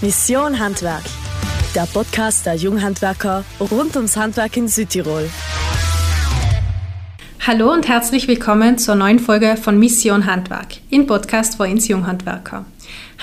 [0.00, 1.02] Mission Handwerk,
[1.74, 5.28] der Podcast der Junghandwerker rund ums Handwerk in Südtirol.
[7.44, 12.64] Hallo und herzlich willkommen zur neuen Folge von Mission Handwerk, im Podcast für uns Junghandwerker.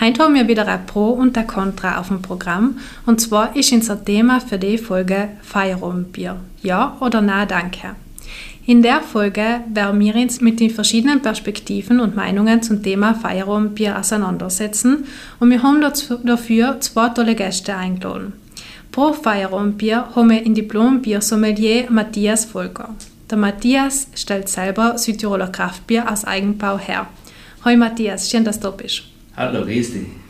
[0.02, 3.72] Heute haben wir wieder ein Pro und ein Contra auf dem Programm und zwar ist
[3.72, 6.42] unser Thema für die Folge Feierabendbier.
[6.62, 7.96] Ja oder na, danke.
[8.68, 14.00] In der Folge werden wir uns mit den verschiedenen Perspektiven und Meinungen zum Thema Feierabendbier
[14.00, 15.06] auseinandersetzen
[15.40, 18.34] und wir haben dafür zwei tolle Gäste eingeladen.
[18.92, 22.96] Pro Feierabendbier haben wir in Diplom-Biersommelier Matthias Volker.
[23.30, 27.08] Der Matthias stellt selber Südtiroler Kraftbier aus Eigenbau her.
[27.64, 29.04] Hallo Matthias, schön, dass du da bist.
[29.38, 30.25] Hallo, grüß dich.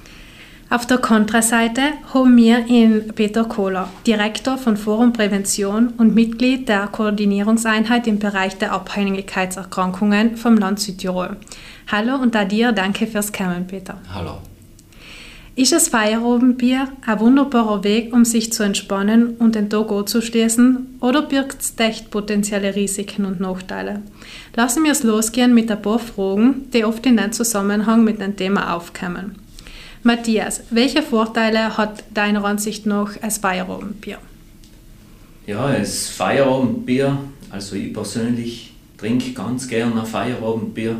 [0.76, 6.88] Auf der Kontraseite haben wir ihn Peter Kohler, Direktor von Forum Prävention und Mitglied der
[6.88, 11.38] Koordinierungseinheit im Bereich der Abhängigkeitserkrankungen vom Land Südtirol.
[11.90, 14.00] Hallo und da dir danke fürs Kommen, Peter.
[14.14, 14.40] Hallo.
[15.56, 21.22] Ist das Feierabendbier ein wunderbarer Weg, um sich zu entspannen und den Tag anzuschließen, oder
[21.22, 24.02] birgt es echt potenzielle Risiken und Nachteile?
[24.54, 28.36] Lassen wir es losgehen mit ein paar Fragen, die oft in den Zusammenhang mit dem
[28.36, 29.45] Thema aufkommen.
[30.06, 34.20] Matthias, welche Vorteile hat deiner Ansicht nach ein Feierabendbier?
[35.48, 37.18] Ja, das Feierabendbier,
[37.50, 40.98] also ich persönlich trinke ganz gerne ein Feierabendbier,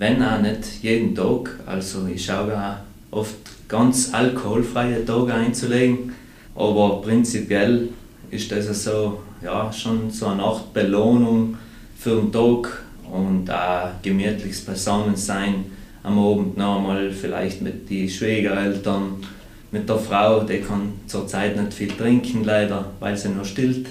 [0.00, 1.56] wenn auch nicht jeden Tag.
[1.66, 3.36] Also ich schaue auch oft
[3.68, 6.12] ganz alkoholfreie Tage einzulegen,
[6.56, 7.90] aber prinzipiell
[8.32, 11.58] ist das so, ja, schon so eine Art Belohnung
[11.96, 15.66] für den Tag und auch gemütliches Beisammensein
[16.02, 19.24] am Abend noch einmal vielleicht mit den Schwiegereltern,
[19.70, 23.86] mit der Frau, die kann zurzeit nicht viel trinken leider, weil sie noch stillt.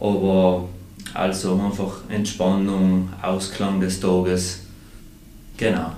[0.00, 0.68] Aber
[1.14, 4.60] also einfach Entspannung, Ausklang des Tages.
[5.56, 5.92] Genau.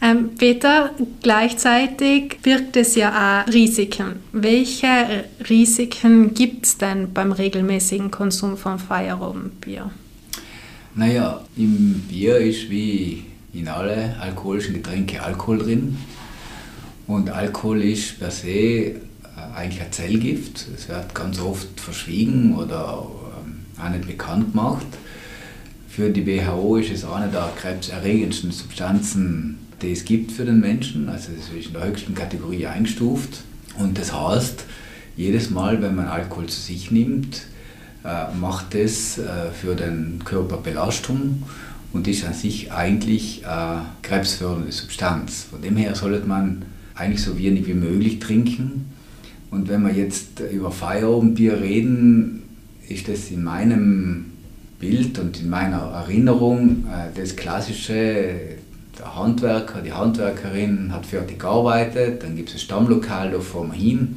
[0.00, 0.90] Ähm, Peter,
[1.22, 4.16] gleichzeitig birgt es ja auch Risiken.
[4.32, 9.90] Welche Risiken gibt es denn beim regelmäßigen Konsum von Feierabendbier?
[10.94, 13.24] Naja, im Bier ist wie
[13.54, 15.96] in alle alkoholischen Getränke Alkohol drin.
[17.06, 18.96] Und Alkohol ist per se äh,
[19.54, 20.66] eigentlich ein Zellgift.
[20.74, 23.06] Es wird ganz oft verschwiegen oder
[23.44, 24.86] ähm, auch nicht bekannt gemacht.
[25.88, 31.08] Für die WHO ist es eine der krebserregendsten Substanzen, die es gibt für den Menschen.
[31.08, 33.42] Also es ist in der höchsten Kategorie eingestuft.
[33.78, 34.64] Und das heißt,
[35.16, 37.42] jedes Mal, wenn man Alkohol zu sich nimmt,
[38.04, 41.44] äh, macht es äh, für den Körper Belastung
[41.94, 45.44] und ist an sich eigentlich eine krebsfördernde Substanz.
[45.44, 46.62] Von dem her sollte man
[46.94, 48.90] eigentlich so wenig wie möglich trinken.
[49.50, 52.42] Und wenn wir jetzt über Feierabendbier reden,
[52.88, 54.32] ist das in meinem
[54.80, 58.34] Bild und in meiner Erinnerung äh, das klassische,
[58.98, 63.78] der Handwerker, die Handwerkerin hat fertig gearbeitet, dann gibt es ein Stammlokal, da fahren wir
[63.78, 64.16] hin und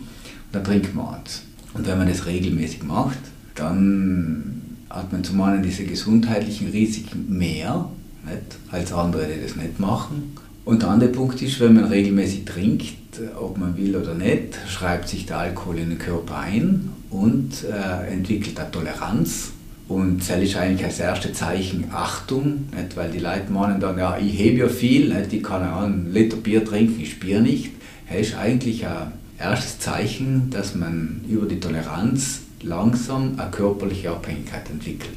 [0.51, 1.43] dann trinken wir eins.
[1.75, 3.19] Und wenn man das regelmäßig macht,
[3.53, 4.56] dann
[4.89, 7.89] hat man zum einen diese gesundheitlichen Risiken mehr
[8.25, 10.35] nicht, als andere, die das nicht machen.
[10.65, 12.95] Und der andere Punkt ist, wenn man regelmäßig trinkt,
[13.39, 18.11] ob man will oder nicht, schreibt sich der Alkohol in den Körper ein und äh,
[18.11, 19.51] entwickelt eine Toleranz.
[19.87, 22.97] Und das ist eigentlich als erstes Zeichen Achtung, nicht?
[22.97, 25.31] weil die Leute meinen dann, ja, ich hebe ja viel, nicht?
[25.31, 27.71] ich kann ja einen Liter Bier trinken, ich spüre nicht.
[28.09, 34.69] Das ist eigentlich ein erstes Zeichen, dass man über die Toleranz langsam eine körperliche Abhängigkeit
[34.69, 35.11] entwickelt.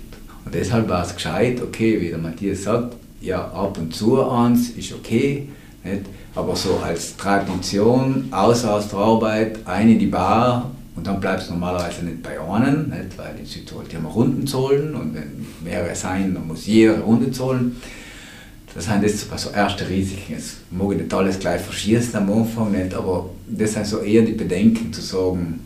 [0.45, 4.71] Und deshalb war es gescheit, okay, wie der Matthias sagt, ja, ab und zu eins
[4.71, 5.49] ist okay,
[5.85, 6.07] nicht?
[6.35, 11.49] aber so als Tradition, außer aus der Arbeit, eine in die Bar und dann bleibst
[11.49, 13.17] du normalerweise nicht bei einem, nicht?
[13.17, 17.03] weil in Südtirol die haben Runden zahlen und wenn mehrere sein, dann muss jeder eine
[17.03, 17.77] Runde zahlen.
[18.75, 20.35] Das sind jetzt so erste Risiken.
[20.35, 24.23] Jetzt mag ich nicht alles gleich verschießen am Anfang, nicht, aber das sind so eher
[24.23, 25.61] die Bedenken zu sagen,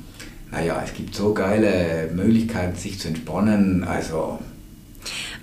[0.54, 3.84] naja, es gibt so geile Möglichkeiten, sich zu entspannen.
[3.84, 4.38] Also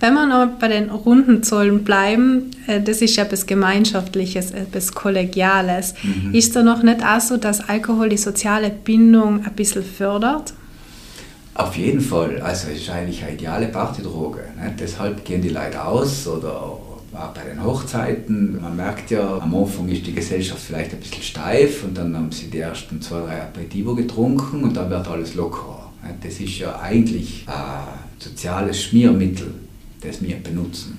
[0.00, 5.94] wenn wir noch bei den Rundenzollen bleiben, äh, das ist ja etwas Gemeinschaftliches, etwas Kollegiales.
[6.02, 6.34] Mhm.
[6.34, 10.54] Ist da noch nicht auch so, dass Alkohol die soziale Bindung ein bisschen fördert?
[11.54, 12.40] Auf jeden Fall.
[12.40, 14.40] Also es ist eigentlich eine ideale Partydroge.
[14.56, 14.74] Ne?
[14.80, 16.78] Deshalb gehen die Leute aus oder
[17.14, 18.60] auch bei den Hochzeiten.
[18.60, 22.32] Man merkt ja, am Anfang ist die Gesellschaft vielleicht ein bisschen steif und dann haben
[22.32, 25.90] sie die ersten zwei, drei Aperitivo getrunken und dann wird alles lockerer.
[26.22, 29.54] Das ist ja eigentlich ein soziales Schmiermittel,
[30.00, 30.98] das wir benutzen.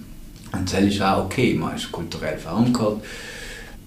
[0.51, 3.01] Und das ist auch okay, man ist kulturell verankert.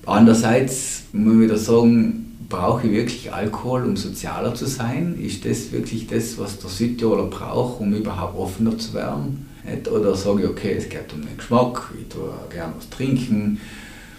[0.05, 5.19] Andererseits muss ich wieder sagen, brauche ich wirklich Alkohol, um sozialer zu sein?
[5.21, 9.49] Ist das wirklich das, was der Südtiroler braucht, um überhaupt offener zu werden?
[9.91, 13.61] Oder sage ich, okay, es geht um den Geschmack, ich tue gerne was trinken.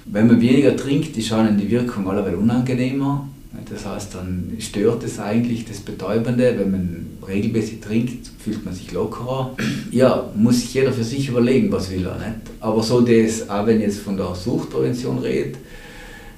[0.06, 3.28] Wenn man weniger trinkt, ist schon die Wirkung allerweil unangenehmer.
[3.70, 8.92] Das heißt, dann stört es eigentlich das Betäubende, wenn man regelmäßig trinkt, fühlt man sich
[8.92, 9.56] lockerer.
[9.92, 12.18] Ja, muss sich jeder für sich überlegen, was will er.
[12.18, 12.40] Nicht?
[12.60, 15.58] Aber so das, auch wenn ich jetzt von der Suchtprävention redet,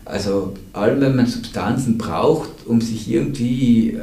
[0.05, 4.00] also allem, wenn man Substanzen braucht, um sich irgendwie äh,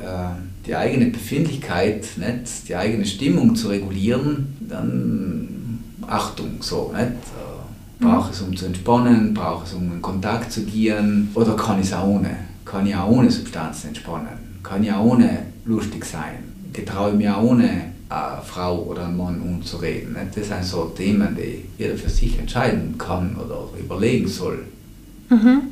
[0.67, 5.57] die eigene Befindlichkeit, nicht, die eigene Stimmung zu regulieren, dann
[6.07, 6.93] Achtung, so.
[6.93, 7.07] Nicht?
[7.07, 11.81] Äh, brauche es, um zu entspannen, brauche es, um in Kontakt zu gehen oder kann
[11.81, 12.37] ich es auch ohne?
[12.65, 14.61] Kann ich auch ohne Substanzen entspannen?
[14.63, 16.39] Kann ich auch ohne lustig sein?
[16.73, 17.71] Getraue ich mir auch ohne
[18.09, 20.13] eine Frau oder einen Mann umzureden?
[20.13, 20.37] Nicht?
[20.37, 24.65] Das sind so Themen, die jeder für sich entscheiden kann oder überlegen soll.
[25.29, 25.63] Mhm.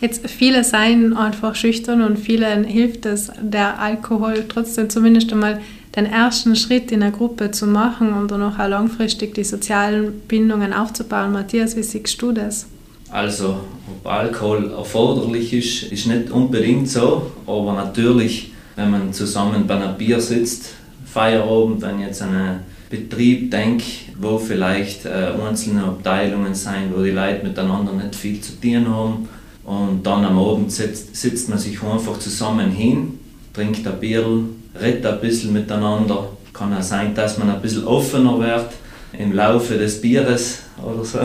[0.00, 5.60] Jetzt viele seien einfach schüchtern und vielen hilft es, der Alkohol trotzdem zumindest einmal
[5.96, 10.72] den ersten Schritt in der Gruppe zu machen und dann auch langfristig die sozialen Bindungen
[10.72, 11.32] aufzubauen.
[11.32, 12.66] Matthias, wie siehst du das?
[13.10, 19.76] Also, ob Alkohol erforderlich ist, ist nicht unbedingt so, aber natürlich, wenn man zusammen bei
[19.76, 20.74] einem Bier sitzt,
[21.06, 23.84] Feierabend, wenn jetzt an einen Betrieb denke,
[24.20, 29.28] wo vielleicht äh, einzelne Abteilungen sein, wo die Leute miteinander nicht viel zu tun haben,
[29.64, 33.18] und dann am Abend sitzt, sitzt man sich einfach zusammen hin,
[33.54, 34.26] trinkt ein Bier,
[34.78, 36.28] redet ein bisschen miteinander.
[36.52, 38.66] Kann auch sein, dass man ein bisschen offener wird
[39.18, 41.18] im Laufe des Bieres oder so,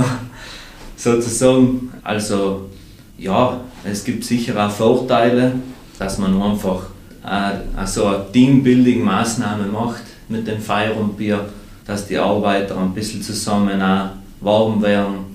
[0.95, 1.91] sozusagen.
[2.03, 2.69] Also
[3.17, 5.53] ja, es gibt sicher auch Vorteile,
[5.97, 6.83] dass man einfach
[7.25, 11.49] äh, so eine Teambuilding-Maßnahme macht mit dem Feierabendbier,
[11.89, 14.09] dass die Arbeiter ein bisschen zusammen auch
[14.41, 15.29] warm werden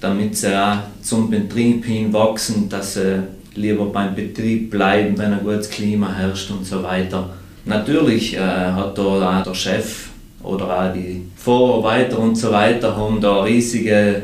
[0.00, 3.22] damit sie auch zum Betrieb hin wachsen, dass sie
[3.54, 7.30] lieber beim Betrieb bleiben, wenn ein gutes Klima herrscht und so weiter.
[7.64, 10.08] Natürlich äh, hat da auch der Chef
[10.42, 14.22] oder auch die Vorarbeiter und so weiter haben da riesige,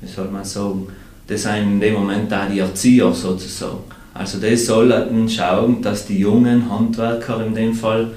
[0.00, 0.88] wie soll man sagen,
[1.26, 3.78] das sind in dem Moment auch die Erzieher sozusagen.
[4.14, 8.10] Also die sollten schauen, dass die jungen Handwerker in dem Fall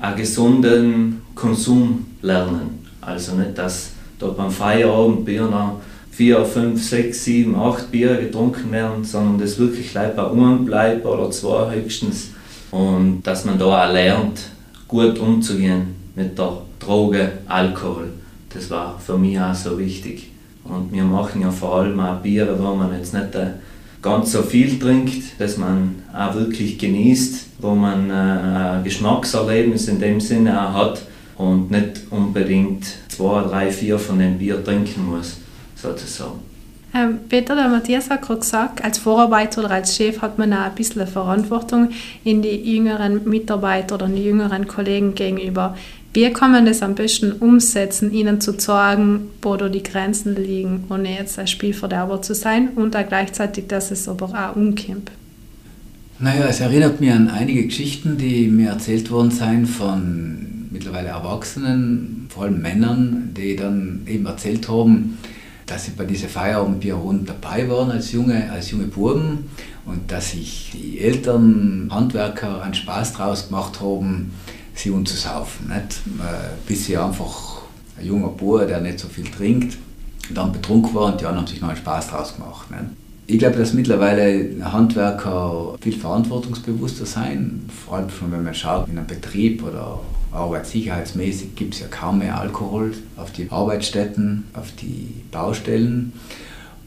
[0.00, 2.84] einen gesunden Konsum lernen.
[3.00, 5.80] Also nicht, dass da beim Feierabend Bier noch
[6.10, 11.06] vier, fünf, sechs, sieben, acht Bier getrunken werden, sondern das wirklich gleich bei einem bleibt
[11.06, 12.30] oder zwei höchstens.
[12.72, 14.40] Und dass man da auch lernt,
[14.88, 18.08] gut umzugehen mit der Droge Alkohol.
[18.52, 20.30] Das war für mich auch so wichtig.
[20.64, 23.52] Und wir machen ja vor allem auch Biere, wo man jetzt nicht äh,
[24.02, 30.00] ganz so viel trinkt, dass man auch wirklich genießt, wo man äh, ein Geschmackserlebnis in
[30.00, 31.02] dem Sinne auch hat
[31.38, 35.38] und nicht unbedingt zwei, drei, vier von dem Bier trinken muss
[35.74, 36.40] sozusagen.
[36.94, 40.64] Ähm, Peter, der Matthias hat gerade gesagt, als Vorarbeiter oder als Chef hat man auch
[40.64, 41.90] ein bisschen Verantwortung
[42.24, 45.76] in die jüngeren Mitarbeiter oder die jüngeren Kollegen gegenüber.
[46.14, 50.84] Wie kann man das am besten umsetzen, ihnen zu zeigen, wo da die Grenzen liegen,
[50.88, 55.10] ohne jetzt ein Spielverderber zu sein und auch gleichzeitig, dass es aber auch umkommt?
[56.18, 62.26] Naja, es erinnert mich an einige Geschichten, die mir erzählt worden sind von mittlerweile Erwachsenen,
[62.28, 65.18] vor allem Männern, die dann eben erzählt haben,
[65.66, 69.50] dass sie bei dieser Feierabendbierrunden dabei waren als junge, als junge Buben
[69.84, 74.32] und dass sich die Eltern, Handwerker einen Spaß draus gemacht haben,
[74.74, 75.68] sie umzusaufen.
[75.68, 76.00] Nicht?
[76.20, 77.62] Äh, bis sie einfach
[77.98, 79.76] ein junger Bub, der nicht so viel trinkt,
[80.30, 82.70] dann betrunken war und die anderen haben sich noch einen Spaß draus gemacht.
[82.70, 83.07] Nicht?
[83.30, 88.96] Ich glaube, dass mittlerweile Handwerker viel verantwortungsbewusster sein, vor allem schon wenn man schaut in
[88.96, 90.00] einem Betrieb oder
[90.32, 96.14] arbeitssicherheitsmäßig gibt es ja kaum mehr Alkohol auf die Arbeitsstätten, auf die Baustellen.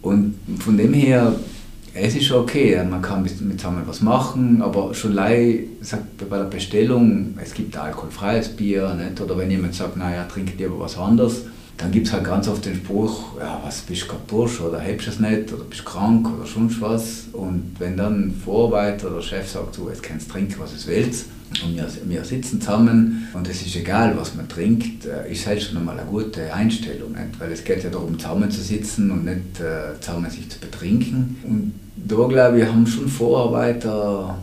[0.02, 1.36] Und von dem her,
[1.94, 6.38] es ist schon okay, man kann mit, zusammen was machen, aber schon lei sagt bei
[6.38, 9.22] der Bestellung, es gibt alkoholfreies Bier, nicht?
[9.22, 11.44] oder wenn jemand sagt, naja, trinkt lieber was anderes,
[11.82, 15.08] dann gibt es halt ganz oft den Spruch, ja, was bist du Bursch oder hebst
[15.08, 17.26] es nicht oder bist krank oder sonst was.
[17.34, 21.26] Und wenn dann Vorarbeiter oder Chef sagt, so, jetzt kannst du trinken, was du willst,
[21.64, 25.62] und wir, wir sitzen zusammen und es ist egal, was man trinkt, äh, ist halt
[25.62, 27.40] schon einmal eine gute Einstellung, nicht?
[27.40, 31.38] weil es geht ja darum, zusammen zu sitzen und nicht äh, zusammen sich zu betrinken.
[31.44, 34.38] Und da glaube ich, haben schon Vorarbeiter,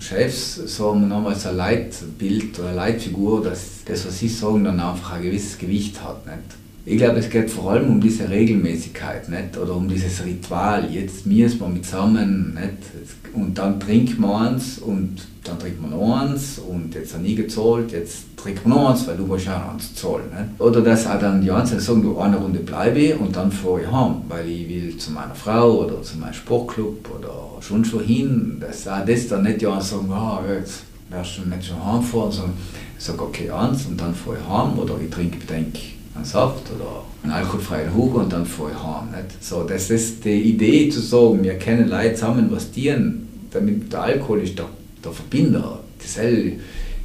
[0.00, 5.12] Chefs so nochmals ein Leitbild oder eine Leitfigur, dass das, was sie sagen, dann einfach
[5.12, 6.26] ein gewisses Gewicht hat.
[6.26, 6.57] Nicht?
[6.90, 9.58] Ich glaube, es geht vor allem um diese Regelmäßigkeit nicht?
[9.58, 10.90] oder um dieses Ritual.
[10.90, 13.34] Jetzt müssen wir zusammen nicht?
[13.34, 17.36] und dann trinkt man eins und dann trinkt man noch eins und jetzt habe ich
[17.36, 20.30] gezahlt, jetzt trinkt man noch eins, weil du ja noch eins zahlen.
[20.30, 20.58] Nicht?
[20.58, 23.92] Oder dass auch dann die Einzelnen sagen, du eine Runde bleibe und dann fahre ich
[23.92, 28.56] heim, weil ich will zu meiner Frau oder zu meinem Sportclub oder schon schon hin.
[28.60, 32.56] Dass auch das dann nicht ja sagen, ah, jetzt wärst du nicht schon heimfahren, sondern
[32.98, 36.70] ich sage, okay, eins und dann fahre ich heim oder ich trinke, denke einen Saft
[36.74, 39.10] oder einen alkoholfreien Hugo und dann fahre ich heim.
[39.10, 39.42] Nicht?
[39.42, 44.02] So, das ist die Idee zu sagen, wir kennen Leute zusammen, was dienen, damit der
[44.02, 44.66] Alkohol ist der,
[45.04, 45.80] der Verbinder.
[46.00, 46.54] Das L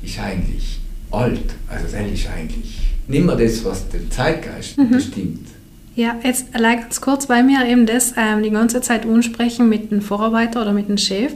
[0.01, 0.79] ist eigentlich
[1.11, 1.55] alt.
[1.69, 4.91] Also das L ist eigentlich nicht mehr das, was den Zeitgeist mhm.
[4.91, 5.47] bestimmt.
[5.95, 9.91] Ja, jetzt allein ganz kurz, weil wir eben das ähm, die ganze Zeit ansprechen mit
[9.91, 11.33] dem Vorarbeiter oder mit dem Chef.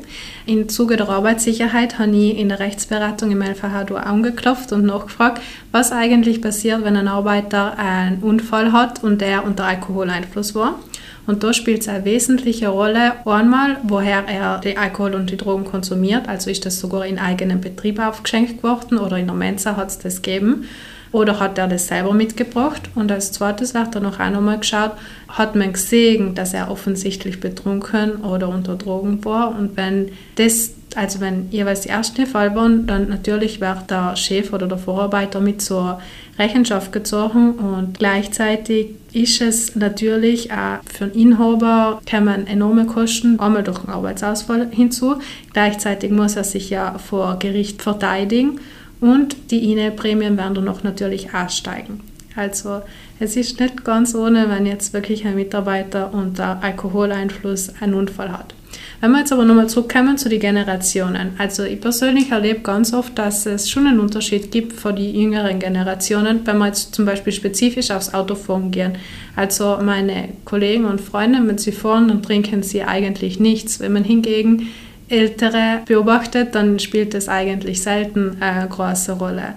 [0.48, 5.92] Im Zuge der Arbeitssicherheit habe ich in der Rechtsberatung im LVH angeklopft und nachgefragt, was
[5.92, 10.80] eigentlich passiert, wenn ein Arbeiter einen Unfall hat und der unter Alkoholeinfluss war.
[11.28, 15.66] Und da spielt es eine wesentliche Rolle, einmal, woher er den Alkohol und die Drogen
[15.66, 19.90] konsumiert, also ist das sogar in eigenem Betrieb aufgeschenkt worden oder in der Mensa hat
[19.90, 20.66] es das gegeben
[21.12, 22.90] oder hat er das selber mitgebracht?
[22.96, 24.92] Und als zweites wird er noch einmal geschaut,
[25.28, 29.58] hat man gesehen, dass er offensichtlich betrunken oder unter Drogen war.
[29.58, 34.54] Und wenn das, also wenn jeweils die erste Fall waren, dann natürlich wird der Chef
[34.54, 36.00] oder der Vorarbeiter mit zur
[36.40, 43.64] Rechenschaft gezogen und gleichzeitig ist es natürlich auch für den Inhaber kommen enorme Kosten, einmal
[43.64, 45.16] durch den Arbeitsausfall hinzu.
[45.54, 48.60] Gleichzeitig muss er sich ja vor Gericht verteidigen
[49.00, 52.02] und die INE-Prämien werden dann noch natürlich auch steigen.
[52.36, 52.82] Also
[53.20, 58.54] es ist nicht ganz ohne, wenn jetzt wirklich ein Mitarbeiter unter Alkoholeinfluss einen Unfall hat.
[59.02, 61.32] Wenn wir jetzt aber nochmal zurückkommen zu den Generationen.
[61.38, 65.60] Also ich persönlich erlebe ganz oft, dass es schon einen Unterschied gibt für die jüngeren
[65.60, 68.94] Generationen, wenn wir jetzt zum Beispiel spezifisch aufs Autofahren gehen.
[69.36, 73.80] Also meine Kollegen und Freunde, wenn sie fahren, dann trinken sie eigentlich nichts.
[73.80, 74.68] Wenn man hingegen
[75.10, 79.54] Ältere beobachtet, dann spielt das eigentlich selten eine große Rolle.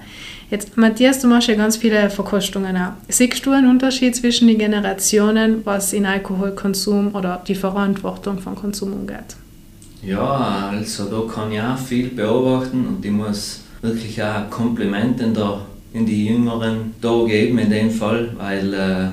[0.51, 2.93] Jetzt, Matthias, du machst ja ganz viele Verkostungen auch.
[3.09, 8.93] Siehst du einen Unterschied zwischen den Generationen, was in Alkoholkonsum oder die Verantwortung von Konsum
[8.93, 9.37] umgeht?
[10.03, 15.35] Ja, also da kann ich auch viel beobachten und ich muss wirklich auch Komplimente in,
[15.35, 15.61] der,
[15.93, 19.09] in die Jüngeren da geben in dem Fall, weil äh,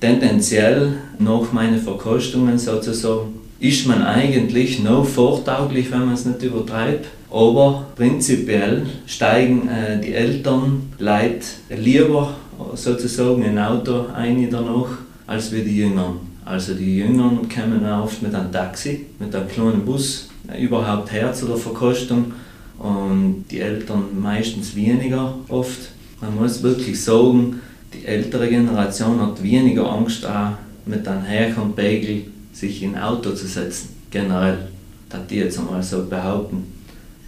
[0.00, 7.06] tendenziell nach meinen Verkostungen sozusagen ist man eigentlich noch vortauglich, wenn man es nicht übertreibt.
[7.30, 12.34] Aber prinzipiell steigen äh, die Eltern Leute lieber
[12.74, 14.88] sozusagen in ein Auto ein danach,
[15.26, 16.16] als wir die Jüngern.
[16.44, 21.46] Also die Jüngern kommen oft mit einem Taxi, mit einem kleinen Bus überhaupt her zu
[21.46, 22.32] der Verkostung
[22.78, 25.90] und die Eltern meistens weniger oft.
[26.20, 27.60] Man muss wirklich sagen,
[27.94, 30.52] die ältere Generation hat weniger Angst auch
[30.86, 34.68] mit einem Herkunftspegel sich in ein Auto zu setzen, generell,
[35.08, 36.72] das die jetzt einmal so behaupten.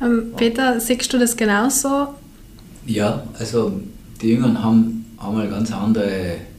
[0.01, 2.09] Ähm, Peter, siehst du das genauso?
[2.87, 3.81] Ja, also
[4.21, 6.11] die Jüngeren haben einmal ganz andere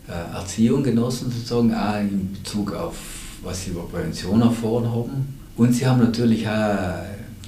[0.07, 2.95] äh, Erziehung genossen, sozusagen, auch in Bezug auf,
[3.43, 5.39] was sie über Prävention erfahren haben.
[5.57, 7.03] Und sie haben natürlich auch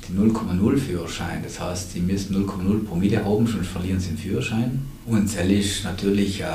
[0.07, 4.81] den 0,0 Führerschein, das heißt, sie müssen 0,0 Promille haben, sonst verlieren sie den Führerschein.
[5.05, 6.45] Und es ist natürlich äh,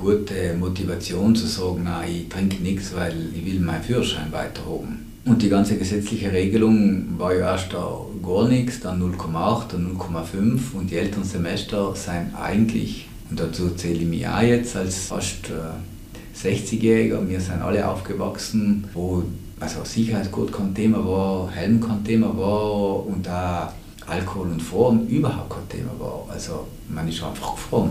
[0.00, 5.06] gute Motivation zu sagen, na, ich trinke nichts, weil ich will meinen Führerschein weiterhaben.
[5.24, 10.74] Und die ganze gesetzliche Regelung war ja erst da gar nichts, dann 0,8, dann 0,5
[10.74, 16.46] und die Elternsemester sind eigentlich, und dazu zähle ich mich auch jetzt als fast äh,
[16.46, 19.24] 60-Jähriger, wir sind alle aufgewachsen, wo
[19.58, 23.72] also Sicherheitsgurt kein Thema war, Helm kein Thema war und da
[24.06, 26.26] Alkohol und Fahren überhaupt kein Thema war.
[26.28, 27.90] Also man ist einfach gefahren.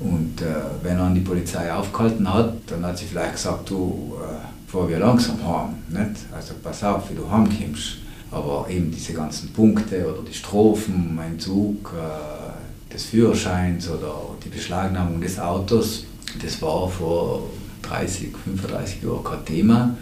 [0.00, 4.70] Und äh, wenn er die Polizei aufgehalten hat, dann hat sie vielleicht gesagt, du, äh,
[4.70, 5.74] fahr wir langsam heim.
[5.88, 6.20] Nicht?
[6.34, 7.98] Also pass auf, wie du heimkommst.
[8.30, 14.14] Aber eben diese ganzen Punkte oder die Strophen, mein Zug äh, des Führerscheins oder
[14.44, 16.04] die Beschlagnahmung des Autos,
[16.42, 17.50] das war vor
[17.82, 19.96] 30, 35 Jahren kein Thema.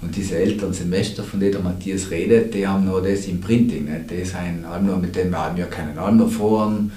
[0.00, 3.86] Und diese Elternsemester, von denen der Matthias redet, die haben nur das im Printing.
[3.86, 4.10] Nicht?
[4.10, 5.96] Die sind nur mit denen wir haben ja keinen
[6.30, 6.92] fahren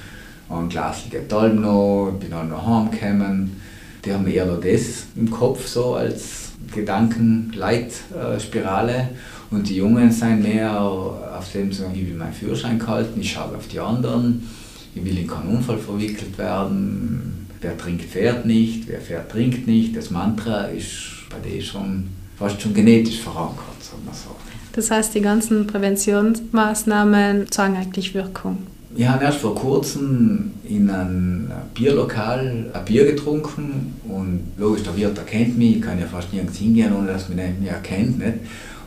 [0.50, 3.62] ein Glas Getalm noch, bin auch noch heimgekommen.
[4.06, 9.10] Die haben eher noch das im Kopf so als Gedankenleitspirale.
[9.50, 13.56] Und die Jungen sind mehr auf dem so, ich will meinen Führerschein halten, ich schaue
[13.56, 14.48] auf die anderen,
[14.94, 19.96] ich will in keinen Unfall verwickelt werden, wer trinkt, fährt nicht, wer fährt, trinkt nicht.
[19.96, 24.36] Das Mantra ist bei denen schon fast schon genetisch verankert, sagen wir so.
[24.74, 28.58] Das heißt, die ganzen Präventionsmaßnahmen zeigen eigentlich Wirkung.
[28.98, 35.16] Wir haben erst vor kurzem in einem Bierlokal ein Bier getrunken und logisch, der Wirt
[35.16, 38.18] erkennt mich, ich kann ja fast nirgends hingehen, ohne dass man mich erkennt.
[38.18, 38.39] Nicht?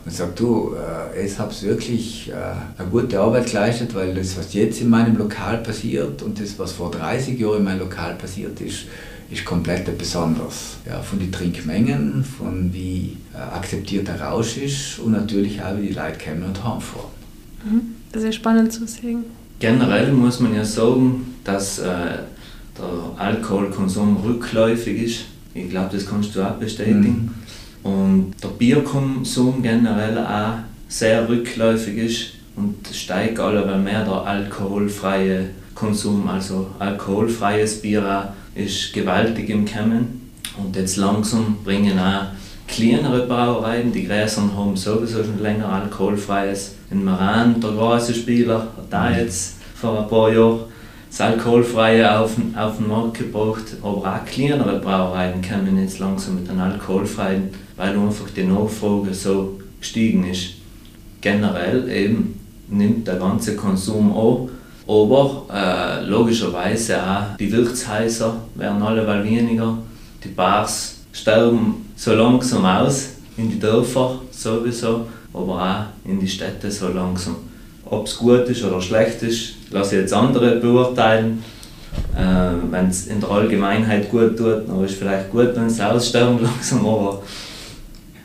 [0.05, 0.75] Und sagt, du,
[1.15, 5.17] äh, ich habe wirklich äh, eine gute Arbeit geleistet, weil das, was jetzt in meinem
[5.17, 8.87] Lokal passiert und das, was vor 30 Jahren in meinem Lokal passiert ist,
[9.31, 10.79] ist komplett besonders.
[10.87, 15.87] Ja, von den Trinkmengen, von wie äh, akzeptiert der Rausch ist und natürlich auch, wie
[15.87, 17.11] die Leute kommen und heimfahren.
[17.65, 17.81] Mhm.
[18.11, 19.25] Das ist spannend zu sehen.
[19.61, 25.21] Generell muss man ja sagen, dass äh, der Alkoholkonsum rückläufig ist.
[25.55, 27.31] Ich glaube, das kannst du auch bestätigen.
[27.85, 27.91] Mhm.
[27.91, 30.55] Und der Bierkonsum generell auch
[30.89, 32.27] sehr rückläufig ist
[32.57, 40.31] und steigt alle mehr der alkoholfreie Konsum, also alkoholfreies Bier ist gewaltig im Kämmen.
[40.59, 42.27] Und jetzt langsam bringen auch
[42.67, 46.77] kleinere Brauereien, die Gräsern haben sowieso schon länger alkoholfreies.
[46.91, 50.61] In Maran, der große Spieler, hat da jetzt vor ein paar Jahren
[51.09, 53.65] das Alkoholfreie auf, auf den Markt gebracht.
[53.81, 59.61] Aber auch kleinere Brauereien kommen jetzt langsam mit den Alkoholfreien, weil einfach die Nachfrage so
[59.79, 60.55] gestiegen ist.
[61.21, 64.49] Generell eben nimmt der ganze Konsum an.
[64.89, 69.79] Aber äh, logischerweise auch die Wirtshäuser werden alle weniger.
[70.25, 76.71] Die Bars sterben so langsam aus, in die Dörfer sowieso, aber auch in die Städte
[76.71, 77.37] so langsam.
[77.85, 81.43] Ob es gut ist oder schlecht ist, lasse ich jetzt andere beurteilen.
[82.17, 85.81] Äh, wenn es in der Allgemeinheit gut tut, dann ist es vielleicht gut, wenn es
[85.81, 87.23] aussterben langsam, aber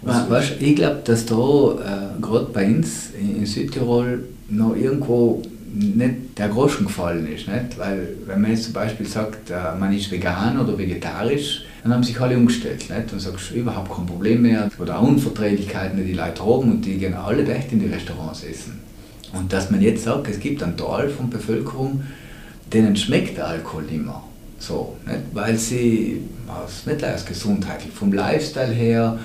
[0.06, 5.42] Weißt, ich glaube, dass da äh, gerade bei uns in, in Südtirol noch irgendwo
[5.76, 7.48] nicht der Groschen gefallen ist.
[7.48, 7.78] Nicht?
[7.78, 12.04] Weil, wenn man jetzt zum Beispiel sagt, äh, man ist vegan oder vegetarisch, dann haben
[12.04, 12.90] sich alle umgestellt.
[12.90, 13.14] Nicht?
[13.14, 14.70] Und sagst überhaupt kein Problem mehr.
[14.80, 18.80] Oder Unverträglichkeiten, die Leute haben und die gehen alle echt in die Restaurants essen.
[19.34, 22.04] Und dass man jetzt sagt, es gibt einen Teil von Bevölkerung,
[22.72, 24.24] denen schmeckt der Alkohol mehr.
[24.60, 25.20] So, nicht?
[25.34, 29.20] Weil sie, aus, nicht aus Gesundheit, vom Lifestyle her,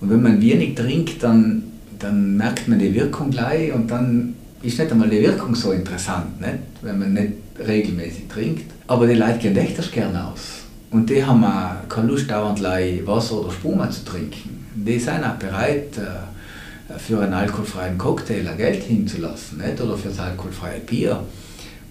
[0.00, 1.64] und wenn man wenig trinkt, dann,
[1.98, 6.40] dann merkt man die Wirkung gleich und dann ist nicht einmal die Wirkung so interessant,
[6.40, 6.58] nicht?
[6.82, 8.70] wenn man nicht regelmäßig trinkt.
[8.86, 10.60] Aber die Leute gehen echt das gerne aus.
[10.90, 14.66] Und die haben auch keine Lust, dauernd Wasser oder Spuma zu trinken.
[14.74, 19.80] Die sind auch bereit, äh, für einen alkoholfreien Cocktail Geld hinzulassen nicht?
[19.80, 21.22] oder für das alkoholfreie Bier.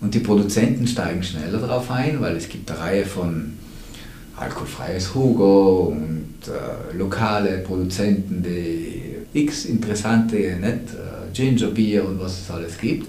[0.02, 3.54] Und die Produzenten steigen schneller darauf ein, weil es gibt eine Reihe von
[4.38, 12.52] alkoholfreies Hugo und äh, lokale Produzenten, die x interessante nicht, äh, Gingerbier und was es
[12.52, 13.08] alles gibt.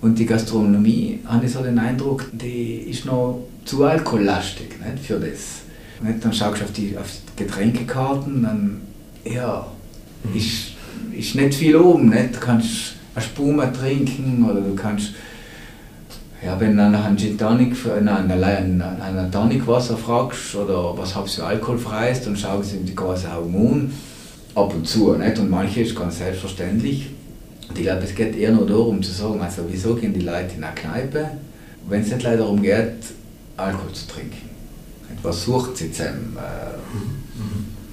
[0.00, 5.20] Und die Gastronomie, habe ich so den Eindruck, die ist noch zu alkohollastig nicht, für
[5.20, 5.62] das.
[6.02, 6.24] Nicht?
[6.24, 8.80] Dann schaust du auf die, auf die Getränkekarten, dann
[9.24, 9.66] ja,
[10.24, 10.36] mhm.
[10.36, 10.72] ist,
[11.16, 12.10] ist nicht viel oben.
[12.10, 12.34] Nicht?
[12.34, 15.12] Du kannst eine Spuma trinken oder du kannst
[16.44, 21.14] ja, wenn du nach einem Gin Tonic, nein, allein ein Tonic Wasser fragst oder was
[21.14, 23.92] habt ihr alkoholfreies, dann schauen sie in die ganze Augen an.
[24.54, 25.38] Ab und zu, nicht?
[25.38, 27.10] Und manche ist ganz selbstverständlich.
[27.72, 30.56] Und ich glaube, es geht eher nur darum zu sagen, also wieso gehen die Leute
[30.58, 31.30] in eine Kneipe,
[31.88, 32.98] wenn es nicht leider darum geht,
[33.56, 34.50] Alkohol zu trinken.
[35.22, 36.36] Was sucht sie zusammen?
[36.36, 37.40] Äh,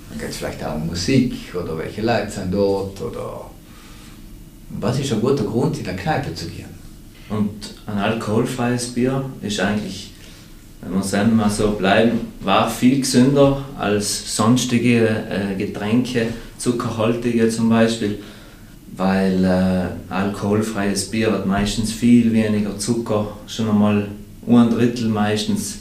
[0.09, 3.49] dann geht es vielleicht auch um Musik oder welche Leute sind dort oder
[4.81, 6.67] was ist ein guter Grund, in eine Kneipe zu gehen?
[7.29, 10.11] Und ein alkoholfreies Bier ist eigentlich,
[10.81, 17.69] wenn wir es mal so bleiben, war viel gesünder als sonstige äh, Getränke, zuckerhaltige zum
[17.69, 18.19] Beispiel,
[18.99, 24.07] weil äh, alkoholfreies Bier hat meistens viel weniger Zucker, schon einmal
[24.45, 25.79] ein Drittel meistens,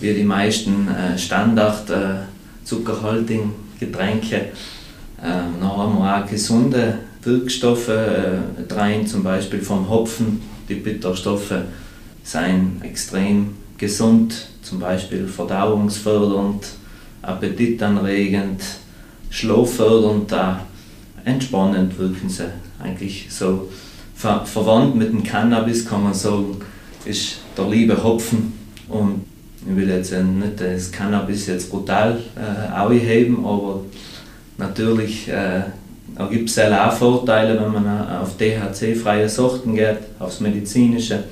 [0.00, 2.20] wie die meisten äh, Standard äh,
[2.64, 4.36] zuckerhaltigen Getränke.
[4.36, 4.50] Äh,
[5.20, 8.38] dann haben wir auch gesunde Wirkstoffe äh,
[8.70, 11.54] rein, zum Beispiel vom Hopfen die Bitterstoffe
[12.22, 16.66] seien extrem gesund, zum Beispiel verdauungsfördernd,
[17.22, 18.62] appetitanregend,
[19.30, 20.32] schlaffördernd,
[21.24, 22.50] entspannend wirken sie
[22.82, 23.68] eigentlich so.
[24.14, 26.56] Ver verwandt mit dem Cannabis kann man sagen,
[27.04, 28.52] ist der liebe Hopfen
[28.88, 29.24] und
[29.68, 33.82] ich will jetzt nicht das Cannabis jetzt brutal äh, aufheben, aber
[34.56, 35.62] natürlich äh,
[36.30, 41.24] gibt es auch Vorteile, wenn man auf THC-freie Sorten geht, aufs Medizinische.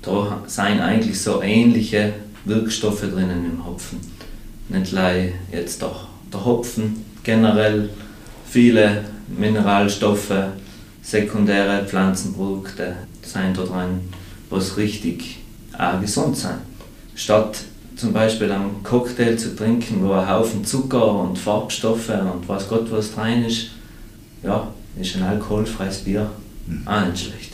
[0.00, 2.14] Da sind eigentlich so ähnliche
[2.44, 4.00] Wirkstoffe drinnen im Hopfen.
[4.68, 4.94] Nicht
[5.52, 7.90] jetzt doch der Hopfen, generell
[8.48, 9.04] viele
[9.38, 10.32] Mineralstoffe,
[11.02, 14.00] sekundäre Pflanzenprodukte sind da drin,
[14.50, 15.38] was richtig
[15.76, 16.58] auch gesund sind.
[17.14, 17.58] Statt
[17.96, 22.90] zum Beispiel einen Cocktail zu trinken, wo ein Haufen Zucker und Farbstoffe und was Gott
[22.90, 23.70] was drin ist,
[24.42, 24.68] ja,
[25.00, 26.30] ist ein alkoholfreies Bier
[26.66, 26.86] mhm.
[26.86, 27.52] auch nicht schlecht.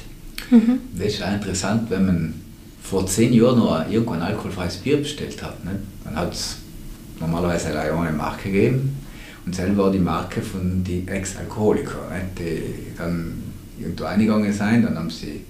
[0.51, 0.81] Mhm.
[0.97, 2.35] Das ist auch interessant, wenn man
[2.83, 5.62] vor zehn Jahren noch irgendwo ein alkoholfreies Bier bestellt hat.
[5.64, 5.79] Ne?
[6.05, 6.57] Man hat es
[7.21, 8.97] normalerweise eine Marke gegeben
[9.46, 12.20] und selber war die Marke von den Ex-Alkoholikern, ne?
[12.38, 13.42] die dann
[13.79, 15.42] irgendwo eingegangen sind, dann haben sie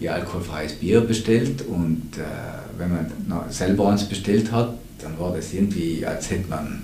[0.00, 5.52] ihr alkoholfreies Bier bestellt und äh, wenn man selber eins bestellt hat, dann war das
[5.52, 6.82] irgendwie, als hätte man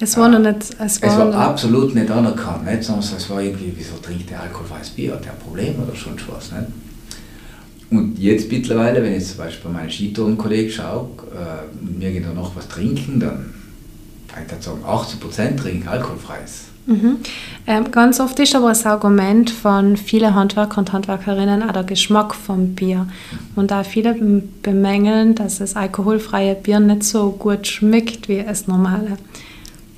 [0.00, 0.76] es war noch nicht.
[0.78, 2.84] Es war, es war absolut nicht anerkannt, nicht?
[2.84, 5.14] sondern es war irgendwie, wieso trinkt der alkoholfreies Bier?
[5.14, 6.52] Hat der ein Problem oder schon was?
[6.52, 6.66] Nicht?
[7.90, 12.32] Und jetzt mittlerweile, wenn ich zum Beispiel bei meinen Skitourenkollegen schaue, äh, mir geht da
[12.32, 13.54] noch was trinken, dann
[14.44, 16.68] ich würde sagen, 80% trinken alkoholfreies.
[16.88, 17.18] Mhm.
[17.66, 22.34] Ähm, ganz oft ist aber das Argument von vielen Handwerker und Handwerkerinnen auch der Geschmack
[22.34, 23.06] vom Bier.
[23.56, 24.14] Und da viele
[24.62, 29.18] bemängeln, dass das alkoholfreie Bier nicht so gut schmeckt wie das normale.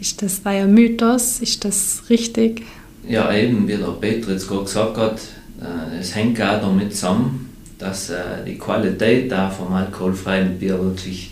[0.00, 1.38] Ist das ein Mythos?
[1.38, 2.62] Ist das richtig?
[3.08, 5.20] Ja, eben, wie der Peter jetzt gerade gesagt hat,
[5.60, 11.30] äh, es hängt auch damit zusammen, dass äh, die Qualität da vom alkoholfreien Bier wirklich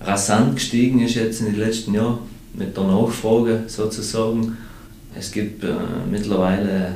[0.00, 2.18] rasant gestiegen ist jetzt in den letzten Jahren
[2.56, 4.56] mit der Nachfrage sozusagen.
[5.18, 5.74] Es gibt äh,
[6.10, 6.94] mittlerweile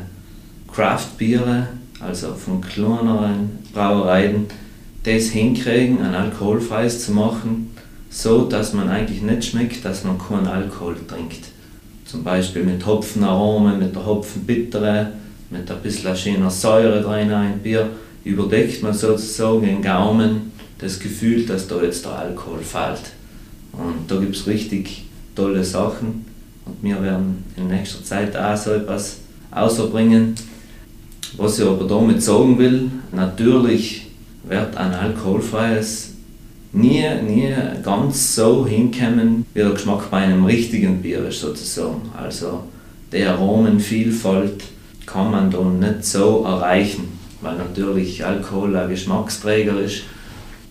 [0.72, 1.68] Craft-Biere,
[2.00, 4.46] also von kleineren Brauereien,
[5.04, 7.74] es hinkriegen, ein alkoholfreies zu machen,
[8.10, 11.48] so dass man eigentlich nicht schmeckt, dass man keinen Alkohol trinkt.
[12.04, 15.12] Zum Beispiel mit Hopfenaromen, mit der Hopfenbittere,
[15.50, 17.90] mit ein bisschen schöner Säure drin ein Bier,
[18.24, 23.12] überdeckt man sozusagen den Gaumen das Gefühl, dass da jetzt der Alkohol fällt.
[23.72, 25.09] Und da gibt es richtig
[25.40, 26.26] tolle Sachen.
[26.66, 29.18] Und wir werden in nächster Zeit auch so etwas
[29.50, 30.34] ausbringen.
[31.36, 34.08] Was ich aber damit sagen will, natürlich
[34.44, 36.10] wird ein alkoholfreies
[36.72, 42.02] nie, nie ganz so hinkommen, wie der Geschmack bei einem richtigen Bier ist sozusagen.
[42.16, 42.64] Also
[43.12, 44.62] die Aromenvielfalt
[45.06, 47.08] kann man da nicht so erreichen,
[47.40, 50.02] weil natürlich Alkohol ein Geschmacksträger ist.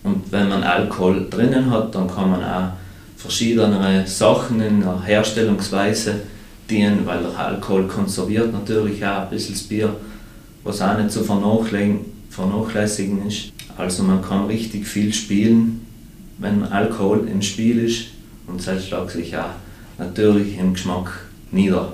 [0.02, 2.70] Und wenn man Alkohol drinnen hat, dann kann man auch
[3.20, 6.20] verschiedene Sachen in der Herstellungsweise
[6.70, 9.94] dienen, weil der Alkohol konserviert natürlich auch ein bisschen das Bier,
[10.64, 13.52] was auch nicht zu vernachlässigen ist.
[13.76, 15.84] Also man kann richtig viel spielen,
[16.38, 18.06] wenn Alkohol im Spiel ist
[18.46, 19.50] und das schlägt sich auch
[19.98, 21.92] natürlich im Geschmack nieder.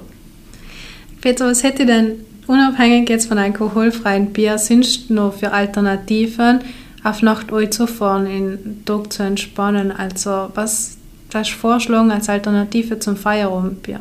[1.20, 6.60] Peter, was hätte denn unabhängig jetzt von alkoholfreien Bier sonst noch für Alternativen
[7.02, 9.90] auf Nacht zu fahren, in Tag zu entspannen?
[9.90, 10.98] Also was
[11.30, 14.00] du vorschlagen als Alternative zum Feierabendbier?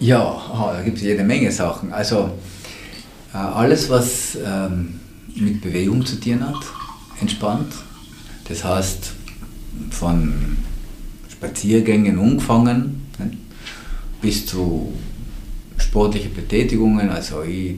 [0.00, 0.42] Ja,
[0.72, 1.92] da gibt es jede Menge Sachen.
[1.92, 2.30] Also
[3.32, 5.00] äh, alles, was ähm,
[5.34, 6.62] mit Bewegung zu tun hat,
[7.20, 7.72] entspannt.
[8.48, 9.12] Das heißt,
[9.90, 10.56] von
[11.30, 13.32] Spaziergängen angefangen ne,
[14.20, 14.92] bis zu
[15.78, 17.10] sportlichen Betätigungen.
[17.10, 17.76] Also ich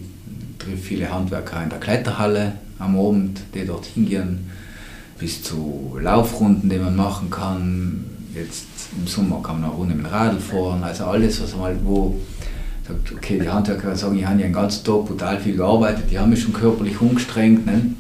[0.59, 4.51] treffe viele Handwerker in der Kletterhalle am Abend, die dort hingehen,
[5.19, 8.05] bis zu Laufrunden, die man machen kann,
[8.42, 11.77] Jetzt im Sommer kann man auch ohne mit dem Radl fahren, also alles, was mal
[11.83, 12.18] wo
[12.87, 16.18] sagt, okay, die Handwerker sagen, ich habe ja den ganzen Tag brutal viel gearbeitet, die
[16.18, 17.94] haben mich schon körperlich umgestrengt, ne?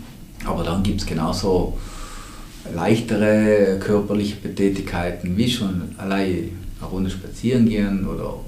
[0.44, 1.78] aber dann gibt es genauso
[2.74, 8.44] leichtere körperliche Betätigkeiten, wie schon allein eine Runde spazieren gehen oder auch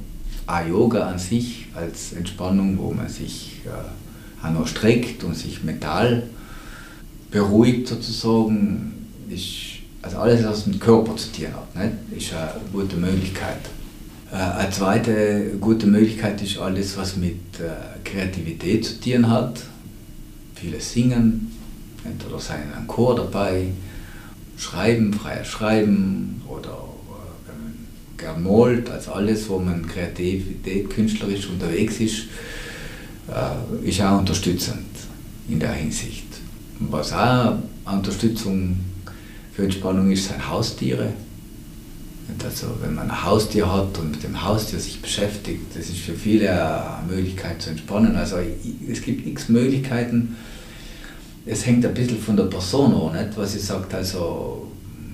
[0.69, 6.25] Yoga an sich als Entspannung, wo man sich äh, auch noch streckt und sich mental
[7.31, 8.93] beruhigt sozusagen,
[9.29, 12.23] ist also alles, was mit Körper zu tun hat, nicht?
[12.23, 13.59] ist eine gute Möglichkeit.
[14.33, 19.61] Äh, eine zweite gute Möglichkeit ist alles, was mit äh, Kreativität zu tun hat.
[20.55, 21.51] Viele singen,
[22.05, 23.69] entweder sein ein Chor dabei,
[24.57, 26.85] schreiben, freies Schreiben oder
[27.49, 32.25] äh, gern malt, also alles, wo man Kreativität, künstlerisch unterwegs ist,
[33.85, 34.89] ist auch unterstützend
[35.49, 36.27] in der Hinsicht.
[36.81, 38.77] Was auch Unterstützung
[39.53, 41.13] für Entspannung ist sein Haustiere.
[42.45, 46.15] Also wenn man ein Haustier hat und mit dem Haustier sich beschäftigt, das ist für
[46.15, 48.17] viele eine Möglichkeit zu entspannen.
[48.17, 48.37] Also
[48.91, 50.37] es gibt x Möglichkeiten.
[51.45, 53.37] Es hängt ein bisschen von der Person an, nicht?
[53.37, 53.93] was sie sagt.
[53.95, 54.69] Also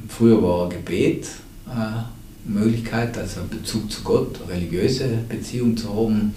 [0.08, 1.26] früher war Gebet
[1.68, 2.06] eine
[2.44, 6.34] Möglichkeit, also Bezug zu Gott, religiöse Beziehung zu haben.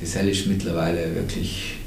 [0.00, 1.79] Das ist mittlerweile wirklich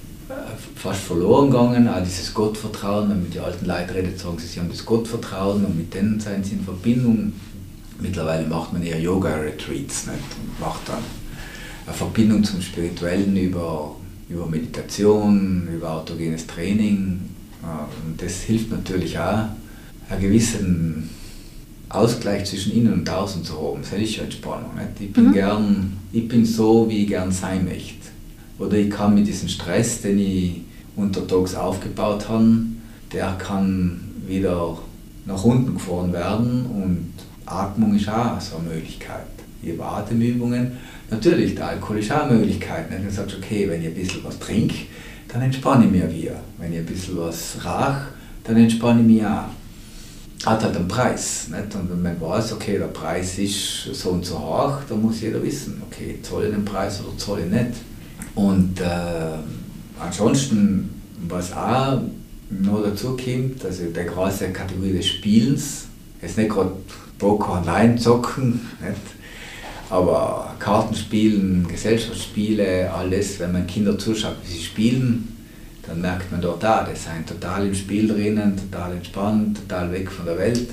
[0.83, 4.47] fast verloren gegangen, auch dieses Gottvertrauen, wenn man mit den alten Leuten redet, sagen sie,
[4.47, 7.31] sie haben das Gottvertrauen und mit denen seien sie in Verbindung.
[8.01, 11.03] Mittlerweile macht man eher Yoga-Retreats und macht dann
[11.85, 13.95] eine Verbindung zum Spirituellen über,
[14.27, 17.21] über Meditation, über autogenes Training.
[18.05, 19.45] Und das hilft natürlich auch,
[20.09, 21.09] einen gewissen
[21.87, 23.83] Ausgleich zwischen innen und außen zu haben.
[23.89, 24.75] Das ist ja Entspannung.
[24.75, 24.99] Nicht?
[24.99, 25.33] Ich, bin mhm.
[25.33, 28.09] gern, ich bin so, wie ich gern sein möchte.
[28.59, 30.61] Oder ich kann mit diesem Stress, den ich
[30.95, 32.57] untertags aufgebaut habe,
[33.11, 34.77] der kann wieder
[35.25, 37.13] nach unten gefahren werden und
[37.45, 39.25] Atmung ist auch so eine Möglichkeit.
[39.61, 40.73] Ich Atemübungen.
[41.09, 42.85] Natürlich, der Alkohol ist auch eine Möglichkeit.
[42.89, 44.75] Wenn du sagst, okay, wenn ich ein bisschen was trinke,
[45.27, 46.39] dann entspanne ich mich wieder.
[46.57, 48.07] Wenn ich ein bisschen was rauche,
[48.43, 49.45] dann entspanne ich mich auch.
[50.45, 51.47] Hat halt einen Preis.
[51.49, 51.75] Nicht?
[51.75, 55.41] Und wenn man weiß, okay, der Preis ist so und so hoch, dann muss jeder
[55.41, 57.79] wissen, okay, zahle ich den Preis oder zahle ich nicht.
[58.35, 59.37] Und äh,
[59.99, 62.01] ansonsten, was auch
[62.49, 65.87] noch dazu kommt, also der große Kategorie des Spielens,
[66.21, 66.71] jetzt nicht gerade
[67.17, 69.01] Poker online zocken, nicht?
[69.89, 75.35] Aber Kartenspielen, Gesellschaftsspiele, alles, wenn man Kinder zuschaut, wie sie spielen,
[75.85, 80.09] dann merkt man dort, ah, die sind total im Spiel drinnen, total entspannt, total weg
[80.09, 80.69] von der Welt.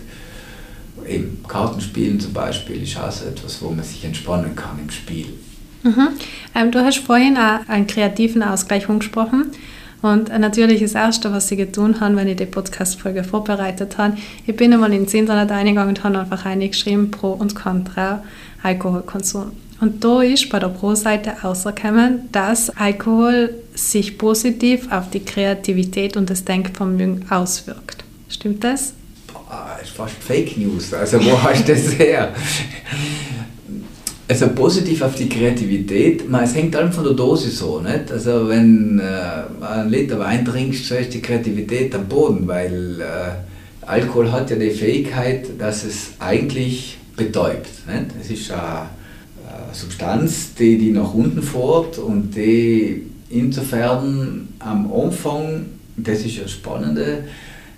[1.07, 5.27] Eben Kartenspielen zum Beispiel ist auch so etwas, wo man sich entspannen kann im Spiel.
[5.83, 6.09] Mhm.
[6.55, 9.53] Ähm, du hast vorhin auch einen kreativen Ausgleich angesprochen.
[10.03, 14.17] Und natürlich das Erste, was ich getan habe, wenn ich die Podcast-Folge vorbereitet habe,
[14.47, 18.23] ich bin einmal ins Internet eingegangen und habe einfach eingeschrieben, Pro und Contra
[18.63, 19.53] Alkoholkonsum.
[19.81, 26.29] Und da ist bei der Pro-Seite herausgekommen, dass Alkohol sich positiv auf die Kreativität und
[26.29, 28.05] das Denkvermögen auswirkt.
[28.29, 28.93] Stimmt das?
[29.33, 30.93] Boah, ist fast Fake News.
[30.93, 32.35] Also wo hast du das her?
[34.31, 37.81] Also positiv auf die Kreativität, es hängt allem von der Dosis so.
[37.81, 38.13] Nicht?
[38.13, 43.85] Also wenn äh, ein Liter Wein trinkst, so ist die Kreativität am Boden, weil äh,
[43.85, 47.67] Alkohol hat ja die Fähigkeit, dass es eigentlich betäubt.
[47.89, 48.07] Nicht?
[48.21, 55.67] Es ist eine, eine Substanz, die, die nach unten fährt und die insofern am Anfang,
[55.97, 57.25] das ist ja Spannende,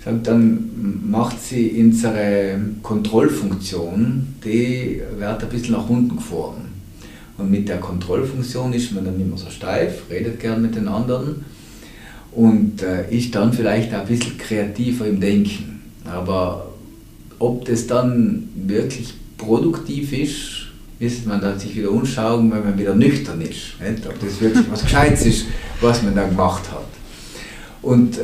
[0.04, 6.72] dann macht sie unsere Kontrollfunktion, die wird ein bisschen nach unten gefahren.
[7.38, 11.44] Und mit der Kontrollfunktion ist man dann mehr so steif, redet gern mit den anderen
[12.32, 15.82] und äh, ist dann vielleicht ein bisschen kreativer im Denken.
[16.04, 16.72] Aber
[17.38, 20.66] ob das dann wirklich produktiv ist,
[20.98, 23.80] müsste man dann sich wieder umschauen, wenn man wieder nüchtern ist.
[23.80, 24.06] Nicht?
[24.06, 25.46] Ob das wirklich was Gescheites ist,
[25.80, 26.86] was man da gemacht hat.
[27.83, 28.23] Und äh,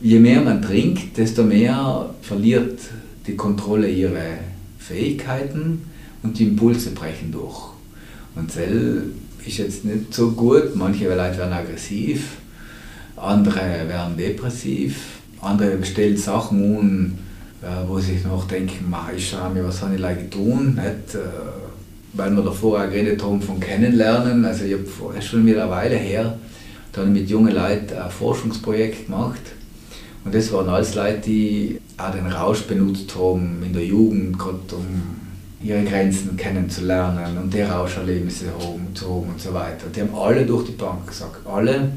[0.00, 2.78] je mehr man trinkt, desto mehr verliert
[3.26, 4.38] die Kontrolle ihre
[4.78, 5.82] Fähigkeiten
[6.22, 7.70] und die Impulse brechen durch.
[8.36, 9.10] Und Zell
[9.44, 12.36] ist jetzt nicht so gut, manche Leute werden aggressiv,
[13.16, 17.18] andere werden depressiv, andere stellen Sachen um,
[17.62, 21.14] äh, wo sie sich noch denken, ich schaue mir, was habe ich like tun, nicht,
[21.14, 21.18] äh,
[22.12, 25.96] weil wir davor auch geredet haben von Kennenlernen, also ich habe, schon wieder eine Weile
[25.96, 26.38] her,
[26.92, 29.40] dann mit jungen Leuten ein Forschungsprojekt gemacht.
[30.24, 34.58] Und das waren alles Leute, die auch den Rausch benutzt haben in der Jugend, gerade
[34.72, 35.20] um
[35.62, 38.46] ihre Grenzen kennenzulernen und die Rauscherlebnisse
[38.94, 39.86] zu haben und so weiter.
[39.94, 41.92] Die haben alle durch die Bank gesagt, alle,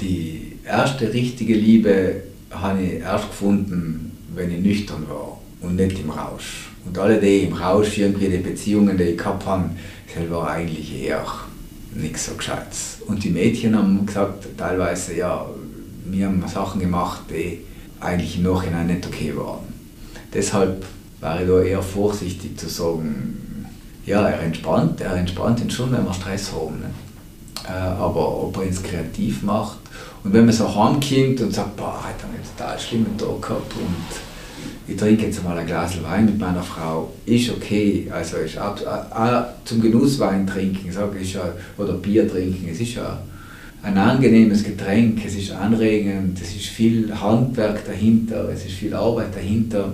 [0.00, 6.10] die erste richtige Liebe habe ich erst gefunden, wenn ich nüchtern war und nicht im
[6.10, 6.70] Rausch.
[6.86, 9.70] Und alle die im Rausch irgendwie die Beziehungen, die ich gehabt habe,
[10.30, 11.24] war eigentlich eher
[11.94, 12.98] nichts so Gescheites.
[13.06, 15.46] Und die Mädchen haben gesagt, teilweise, ja,
[16.06, 17.60] wir haben Sachen gemacht, die
[18.00, 19.64] eigentlich im Nachhinein nicht okay waren.
[20.32, 20.84] Deshalb
[21.20, 23.66] war ich da eher vorsichtig zu sagen,
[24.04, 26.80] ja, er entspannt, er entspannt ihn schon, wenn wir Stress haben.
[26.80, 26.90] Ne?
[27.66, 29.78] Äh, aber ob er es kreativ macht
[30.22, 33.40] und wenn man so heimkommt und sagt, boah, heute habe ich einen total schlimmen Tag
[33.40, 34.23] gehabt und
[34.86, 38.06] ich trinke jetzt mal ein Glas Wein mit meiner Frau, ist okay.
[38.10, 41.36] Also ist ab, auch zum Genusswein trinken, sage ich,
[41.78, 43.18] oder Bier trinken, es ist ja
[43.82, 49.34] ein angenehmes Getränk, es ist anregend, es ist viel Handwerk dahinter, es ist viel Arbeit
[49.34, 49.92] dahinter.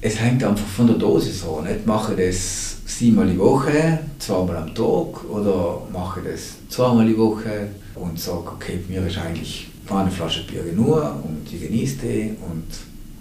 [0.00, 1.64] Es hängt einfach von der Dosis an.
[1.64, 7.68] Nicht mache das siebenmal die Woche, zweimal am Tag oder mache das zweimal die Woche
[7.94, 12.64] und sage, okay, mir ist eigentlich eine Flasche Bier genug und ich genieße die und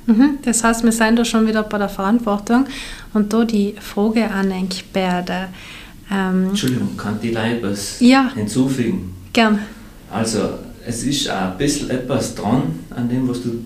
[0.07, 2.65] Mhm, das heißt, wir sind da schon wieder bei der Verantwortung.
[3.13, 4.51] Und da die Frage an
[4.93, 5.49] Beerde.
[6.09, 9.13] Ähm, Entschuldigung, kann die Leibes ja, hinzufügen?
[9.33, 9.59] Gern.
[10.09, 10.39] Also,
[10.85, 13.65] es ist auch ein bisschen etwas dran an dem, was du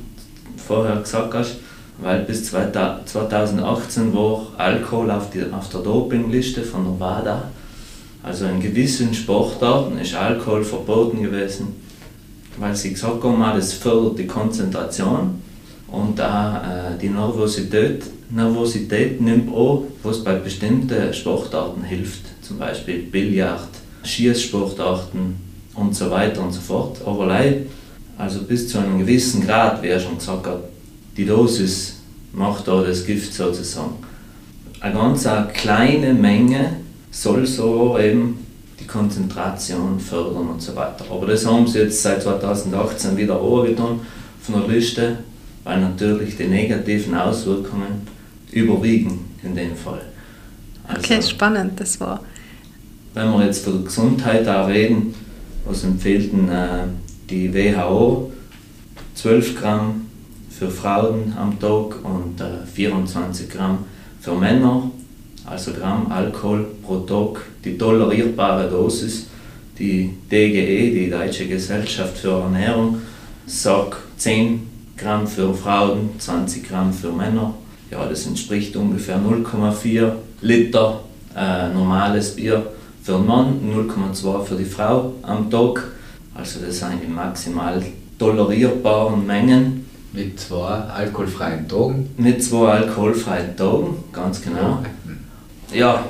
[0.58, 1.58] vorher gesagt hast,
[2.00, 7.44] weil bis 2018 war Alkohol auf, die, auf der Dopingliste von der WADA.
[8.24, 11.76] Also in gewissen Sportarten ist Alkohol verboten gewesen,
[12.58, 15.42] weil sie gesagt haben, das fördert die Konzentration
[15.92, 23.00] und auch äh, die Nervosität, Nervosität nimmt auch, was bei bestimmten Sportarten hilft, zum Beispiel
[23.00, 23.68] Billard,
[24.04, 25.36] Schießsportarten
[25.76, 27.00] und so weiter und so fort.
[27.06, 27.58] Aber leider,
[28.18, 30.64] also bis zu einem gewissen Grad, wie er schon gesagt hat,
[31.18, 31.98] die Dosis
[32.32, 33.96] macht da das Gift sozusagen.
[34.80, 36.78] Eine ganz eine kleine Menge
[37.12, 38.46] soll so eben
[38.80, 41.06] die Konzentration fördern und so weiter.
[41.12, 44.00] Aber das haben sie jetzt seit 2018 wieder angetan
[44.42, 45.18] von der Liste
[45.64, 48.08] weil natürlich die negativen Auswirkungen
[48.52, 50.02] überwiegen in dem Fall.
[50.88, 52.22] Also, okay, spannend, das war.
[53.14, 55.14] Wenn wir jetzt von Gesundheit auch reden,
[55.66, 56.88] was empfiehlt äh,
[57.30, 58.32] die WHO
[59.16, 60.08] 12 Gramm
[60.50, 63.80] für Frauen am Tag und äh, 24 Gramm
[64.20, 64.92] für Männer,
[65.46, 69.28] also Gramm Alkohol pro Tag, die tolerierbare Dosis.
[69.78, 73.02] Die DGE, die Deutsche Gesellschaft für Ernährung,
[73.48, 77.54] sagt 10 Gramm für Frauen, 20 Gramm für Männer.
[77.90, 81.02] Ja, das entspricht ungefähr 0,4 Liter
[81.36, 82.66] äh, normales Bier
[83.04, 85.92] für den Mann, 0,2 für die Frau am Tag.
[86.34, 87.82] Also das sind die maximal
[88.18, 89.86] tolerierbaren Mengen.
[90.14, 92.10] Mit zwei alkoholfreien Tagen.
[92.18, 94.80] Mit zwei alkoholfreien Tagen, ganz genau.
[95.74, 96.06] Ja,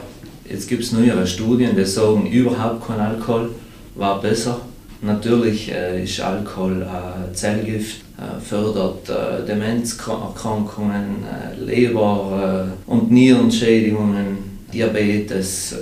[0.50, 3.52] jetzt gibt es neuere Studien, die sagen, überhaupt kein Alkohol
[3.94, 4.62] war besser.
[5.02, 8.02] Natürlich äh, ist Alkohol äh, Zellgift,
[8.40, 14.38] fördert äh, Demenzerkrankungen, äh, Leber- äh, und Nierenschädigungen,
[14.74, 15.76] Diabetes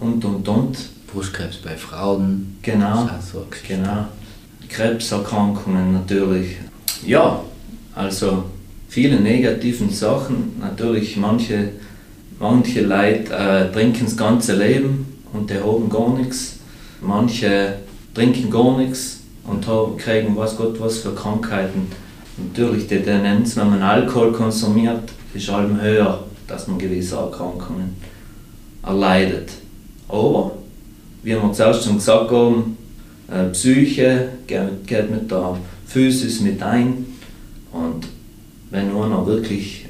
[0.00, 0.78] und und und.
[1.12, 2.58] Brustkrebs bei Frauen.
[2.62, 4.06] Genau, So genau.
[4.68, 6.56] Krebserkrankungen natürlich.
[7.06, 7.40] Ja,
[7.94, 8.44] also
[8.88, 10.56] viele negativen Sachen.
[10.60, 11.70] Natürlich manche,
[12.40, 16.56] manche Leute äh, trinken das ganze Leben und die haben gar nichts.
[17.00, 17.74] Manche
[18.12, 19.15] trinken gar nichts
[19.46, 21.90] und haben, kriegen was Gott was für Krankheiten.
[22.36, 27.96] Natürlich die Tendenz, wenn man Alkohol konsumiert, ist allem höher, dass man gewisse Erkrankungen
[28.82, 29.50] erleidet.
[30.08, 30.52] Aber,
[31.22, 32.76] wie wir zuerst schon gesagt haben,
[33.28, 35.56] äh, Psyche geht, mit der
[35.86, 37.06] Physis mit ein.
[37.72, 38.06] Und
[38.70, 39.86] wenn einer wirklich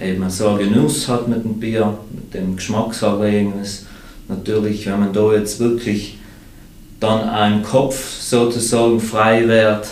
[0.00, 3.86] eben so einen Genuss hat mit dem Bier, mit dem Geschmackserlebnis,
[4.28, 6.18] natürlich, wenn man da jetzt wirklich
[7.04, 9.86] dann ein Kopf sozusagen frei wird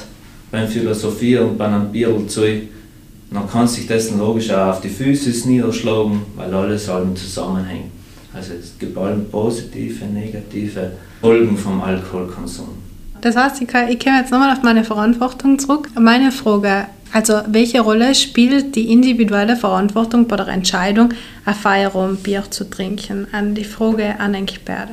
[0.50, 2.42] beim Philosophieren und bei einem Bier zu,
[3.30, 7.90] dann kann sich das logisch auch auf die Physis niederschlagen, weil alles allem zusammenhängt.
[8.34, 12.68] Also es gibt allem positive, negative Folgen vom Alkoholkonsum.
[13.20, 15.88] Das heißt, ich, ich komme jetzt nochmal auf meine Verantwortung zurück.
[15.98, 21.10] Meine Frage, also welche Rolle spielt die individuelle Verantwortung bei der Entscheidung,
[21.44, 23.26] ein Feierabendbier zu trinken?
[23.32, 24.90] An die Frage an den beide.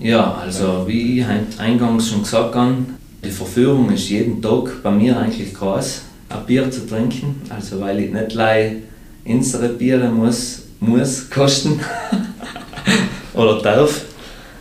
[0.00, 1.26] Ja, also wie ich
[1.58, 2.76] eingangs schon gesagt habe,
[3.24, 7.40] die Verführung ist jeden Tag bei mir eigentlich groß, ein Bier zu trinken.
[7.48, 8.74] Also weil ich nicht gleich
[9.24, 11.80] unsere Biere muss, muss kosten
[13.34, 14.02] oder darf.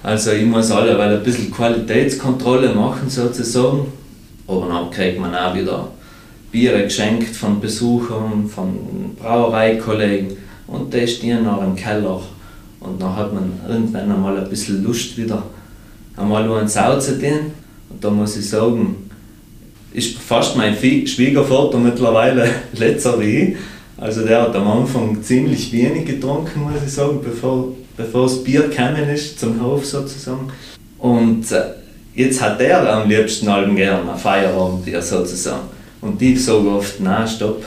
[0.03, 3.91] Also ich muss alle weil ein bisschen Qualitätskontrolle machen sozusagen.
[4.47, 5.88] Aber dann kriegt man auch wieder
[6.51, 12.21] Biere geschenkt von Besuchern, von Brauereikollegen und die stehen noch im Keller.
[12.82, 15.44] Und dann hat man irgendwann einmal ein bisschen Lust wieder
[16.17, 17.52] einmal einen Sau zu tun.
[17.89, 19.10] Und da muss ich sagen,
[19.94, 23.56] ist fast mein Schwiegervater mittlerweile letzter wie ich.
[23.98, 28.63] Also der hat am Anfang ziemlich wenig getrunken, muss ich sagen, bevor, bevor das Bier
[28.63, 30.52] gekommen ist zum Hof sozusagen.
[30.98, 31.62] Und äh,
[32.15, 35.67] jetzt hat er am liebsten allem gern ein Feierabendbier sozusagen.
[36.00, 37.63] Und ich sage oft, nein, stopp.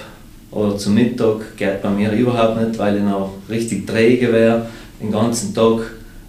[0.50, 4.66] Oder zum Mittag geht bei mir überhaupt nicht, weil ich noch richtig träge wäre
[5.04, 5.80] den ganzen Tag.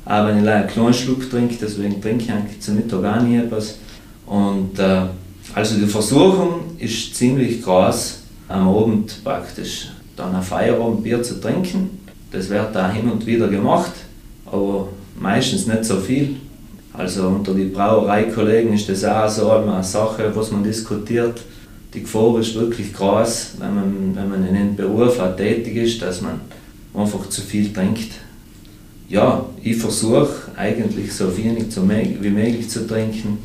[0.05, 3.37] Auch wenn ich einen kleinen Schluck trinke, deswegen trinke ich eigentlich zum Mittag auch nie
[3.37, 3.79] etwas.
[4.27, 5.01] Und äh,
[5.53, 11.99] also die Versuchung ist ziemlich groß, am Abend praktisch dann ein Feierabendbier zu trinken.
[12.31, 13.91] Das wird da hin und wieder gemacht,
[14.45, 16.37] aber meistens nicht so viel.
[16.93, 21.41] Also unter die Brauereikollegen ist das auch so eine Sache, was man diskutiert.
[21.93, 26.01] Die Gefahr ist wirklich groß, wenn man, wenn man in einem Beruf auch tätig ist,
[26.01, 26.41] dass man
[26.93, 28.11] einfach zu viel trinkt.
[29.07, 31.65] Ja, ich versuche eigentlich so wenig
[32.21, 33.37] wie möglich zu trinken.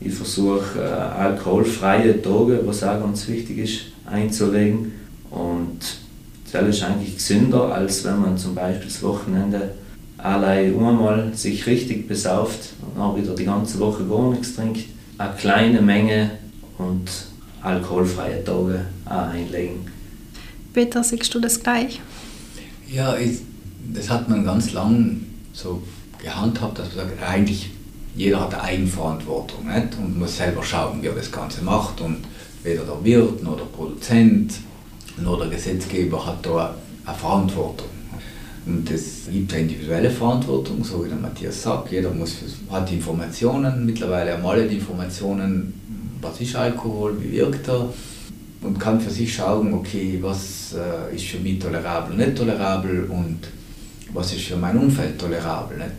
[0.00, 4.92] Ich versuche äh, alkoholfreie Tage, was auch ganz wichtig ist, einzulegen.
[5.30, 5.78] Und
[6.52, 9.72] das ist eigentlich gesünder, als wenn man zum Beispiel das Wochenende
[10.18, 14.84] allein einmal sich richtig besauft und dann wieder die ganze Woche gar nichts trinkt.
[15.18, 16.30] Eine kleine Menge
[16.78, 17.10] und
[17.62, 19.86] alkoholfreie Tage auch einlegen.
[20.72, 22.00] Peter, siehst du das gleich?
[22.88, 23.38] Ja, ich,
[23.94, 25.20] das hat man ganz lang
[25.52, 25.82] so
[26.22, 27.70] gehandhabt, dass man sagt, eigentlich
[28.14, 29.96] jeder hat Eigenverantwortung nicht?
[29.98, 32.00] und muss selber schauen, wie er das Ganze macht.
[32.00, 32.18] Und
[32.62, 34.54] weder der Wirt noch der Produzent
[35.18, 36.74] noch der Gesetzgeber hat da
[37.04, 37.88] eine Verantwortung.
[38.66, 41.90] Und es gibt eine individuelle Verantwortung, so wie der Matthias sagt.
[41.90, 42.36] Jeder muss
[42.70, 47.88] hat Informationen, mittlerweile haben alle die Informationen, was ist Alkohol, wie wirkt er
[48.62, 53.38] und kann für sich schauen, okay, was äh, ist für mich tolerabel, nicht tolerabel und
[54.12, 55.78] was ist für mein Umfeld tolerabel.
[55.78, 55.90] Nicht?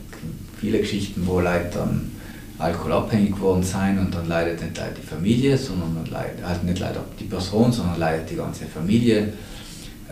[0.60, 2.12] Viele Geschichten, wo Leute dann
[2.60, 7.04] alkoholabhängig geworden sind und dann leidet nicht leider die Familie, sondern leidet, also nicht leider
[7.20, 9.34] die Person, sondern leidet die ganze Familie.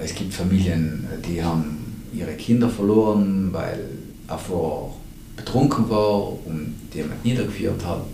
[0.02, 3.80] Es gibt Familien, die haben ihre Kinder verloren, weil
[4.28, 4.93] er vorher
[5.36, 8.06] betrunken war und jemand niedergeführt hat.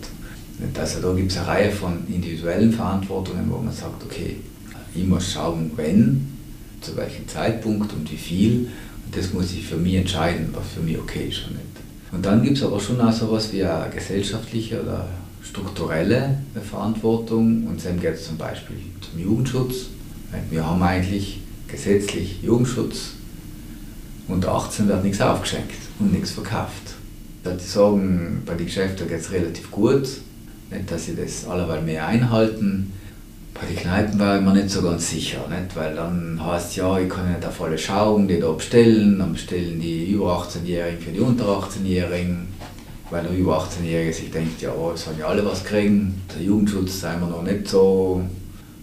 [0.78, 4.36] Also da gibt es eine Reihe von individuellen Verantwortungen, wo man sagt, okay,
[4.94, 6.32] ich muss schauen, wenn,
[6.80, 8.68] zu welchem Zeitpunkt und wie viel.
[9.06, 11.66] Und das muss ich für mich entscheiden, was für mich okay ist oder nicht.
[12.12, 15.08] Und dann gibt es aber schon auch so etwas wie eine gesellschaftliche oder
[15.42, 16.38] strukturelle
[16.68, 17.66] Verantwortung.
[17.66, 19.86] Und dann geht es zum Beispiel zum Jugendschutz.
[20.50, 23.12] Wir haben eigentlich gesetzlich Jugendschutz,
[24.28, 26.94] Unter 18 wird nichts aufgeschenkt und nichts verkauft.
[27.44, 30.08] Die sagen, bei den Geschäften geht es relativ gut.
[30.68, 32.92] Nicht, dass sie das alleweil mehr einhalten.
[33.58, 35.74] Bei den Kneipen war ich mir nicht so ganz sicher, nicht?
[35.74, 39.80] weil dann heißt ja, ich kann nicht auf alle schauen, die da bestellen, dann bestellen
[39.80, 42.48] die über 18-Jährigen für die unter 18-Jährigen,
[43.10, 46.20] weil der über 18-Jährige sich denkt, ja, es sollen ja alle was kriegen.
[46.34, 48.20] Der Jugendschutz sind wir noch nicht so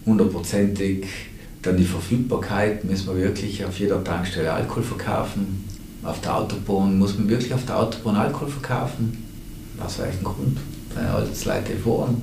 [0.06, 1.06] hundertprozentig.
[1.62, 5.68] Dann die Verfügbarkeit, müssen wir wirklich auf jeder Tankstelle Alkohol verkaufen.
[6.02, 9.24] Auf der Autobahn muss man wirklich auf der Autobahn Alkohol verkaufen.
[9.78, 10.58] Was welchen Grund?
[10.94, 12.22] Weil alles Leute fahren.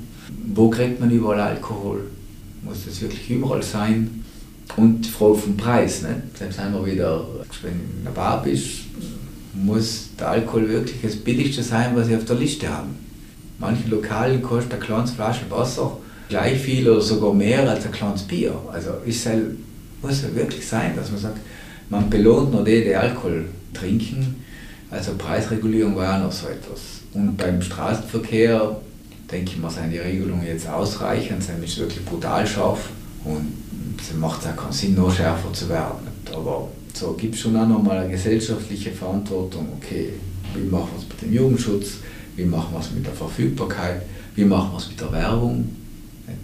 [0.54, 2.02] Wo kriegt man überall Alkohol?
[2.64, 4.24] Muss das wirklich überall sein?
[4.78, 6.02] Und die Frage vom Preis.
[6.02, 6.16] Nicht?
[6.40, 7.26] Dann sind wieder,
[7.62, 8.68] wenn du in der Bar bist,
[9.54, 12.96] muss der Alkohol wirklich das billigste sein, was sie auf der Liste haben.
[13.60, 15.98] Manche Lokalen kostet eine kleine Flasche Wasser
[16.30, 18.54] gleich viel oder sogar mehr als ein kleines Bier.
[18.72, 19.58] Also ist halt,
[20.02, 21.38] muss ja wirklich sein, dass man sagt,
[21.90, 24.44] man belohnt nur die, die Alkohol trinken.
[24.90, 27.02] Also Preisregulierung war auch noch so etwas.
[27.14, 28.78] Und beim Straßenverkehr
[29.32, 32.90] denke ich mal, sind die Regelungen jetzt ausreichend, sind nicht wirklich brutal scharf
[33.24, 33.54] und
[34.00, 36.08] es macht auch keinen Sinn, noch schärfer zu werden.
[36.34, 39.68] Aber so gibt es schon auch nochmal eine gesellschaftliche Verantwortung.
[39.78, 40.10] Okay,
[40.56, 41.98] wie machen wir es mit dem Jugendschutz?
[42.36, 44.02] Wie machen wir es mit der Verfügbarkeit?
[44.36, 45.70] Wie machen wir es mit der Werbung?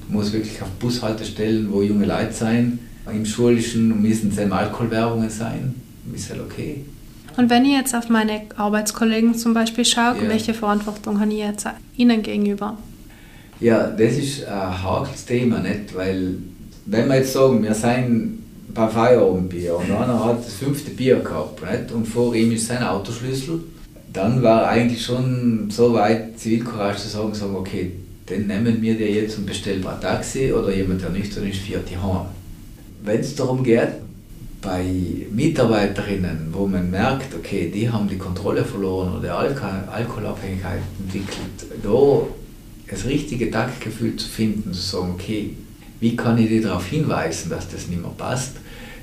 [0.09, 2.79] muss wirklich auf Bushaltestellen, wo junge Leute sein,
[3.11, 5.75] im Schulischen müssen es Alkoholwerbungen sein.
[6.13, 6.83] Ist halt okay.
[7.37, 10.27] Und wenn ich jetzt auf meine Arbeitskollegen zum Beispiel schaue, ja.
[10.29, 12.77] welche Verantwortung habe ich jetzt ihnen gegenüber?
[13.59, 15.95] Ja, das ist ein hakeles Thema, nicht?
[15.95, 16.35] weil
[16.85, 21.61] wenn wir jetzt sagen, wir sind beim Feierabendbier und einer hat das fünfte Bier gehabt
[21.61, 21.91] nicht?
[21.91, 23.63] und vor ihm ist sein Autoschlüssel,
[24.13, 27.91] dann war eigentlich schon so weit Zivilcourage zu sagen, sagen okay,
[28.29, 31.89] den nehmen wir dir jetzt und bestellen ein Taxi oder jemand, der nüchtern ist, fährt
[31.89, 32.25] die heim.
[33.03, 33.89] Wenn es darum geht,
[34.61, 34.85] bei
[35.31, 42.21] Mitarbeiterinnen, wo man merkt, okay, die haben die Kontrolle verloren oder Alkohol Alkoholabhängigkeit entwickelt, da
[42.89, 45.55] das richtige Taktgefühl zu finden, zu sagen, okay,
[45.99, 48.55] wie kann ich die darauf hinweisen, dass das nicht mehr passt,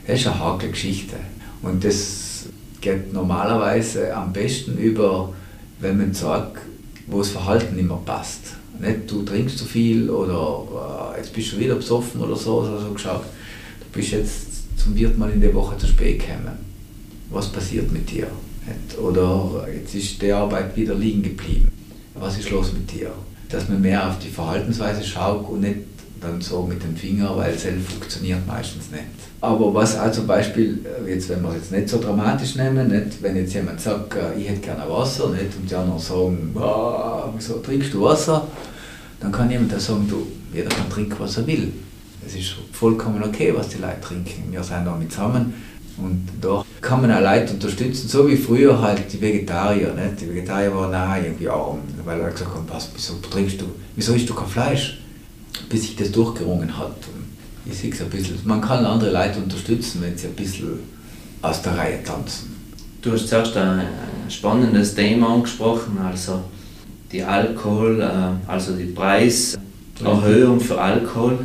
[0.06, 1.16] das ist eine harte Geschichte.
[1.62, 2.46] Und das
[2.80, 5.32] geht normalerweise am besten über,
[5.80, 6.58] wenn man sagt,
[7.06, 8.56] wo das Verhalten nicht mehr passt.
[8.80, 12.92] Nicht, du trinkst zu viel oder äh, jetzt bist du wieder besoffen oder so, also
[12.92, 16.58] geschaut, du bist jetzt zum vierten Mal in der Woche zu spät gekommen.
[17.30, 18.26] Was passiert mit dir?
[19.02, 21.68] Oder jetzt ist die Arbeit wieder liegen geblieben.
[22.14, 23.10] Was ist los mit dir?
[23.48, 25.80] Dass man mehr auf die Verhaltensweise schaut und nicht
[26.20, 29.04] dann so mit dem Finger, weil selbst funktioniert meistens nicht.
[29.40, 32.88] Aber was auch zum Beispiel, äh, jetzt, wenn wir es jetzt nicht so dramatisch nehmen,
[32.88, 36.56] nicht, wenn jetzt jemand sagt, äh, ich hätte gerne Wasser nicht, und die anderen sagen,
[37.36, 38.46] wieso trinkst du Wasser?
[39.20, 41.72] Dann kann jemand da sagen, du, jeder kann trinken, was er will.
[42.26, 44.50] Es ist vollkommen okay, was die Leute trinken.
[44.50, 45.54] Wir sind damit zusammen
[45.96, 49.92] und da kann man auch Leute unterstützen, so wie früher halt die Vegetarier.
[49.94, 50.20] Nicht?
[50.20, 54.14] Die Vegetarier waren auch irgendwie arm, weil er gesagt hat, was, wieso trinkst du, wieso
[54.14, 55.00] isst du kein Fleisch?
[55.68, 56.88] Bis sich das durchgerungen hat.
[56.88, 60.80] Und ich sehe es ein bisschen, man kann andere Leute unterstützen, wenn sie ein bisschen
[61.42, 62.54] aus der Reihe tanzen.
[63.00, 63.82] Du hast zuerst ein
[64.28, 66.40] spannendes Thema angesprochen, also
[67.12, 71.38] die Alkohol, äh, also die Preiserhöhung für Alkohol.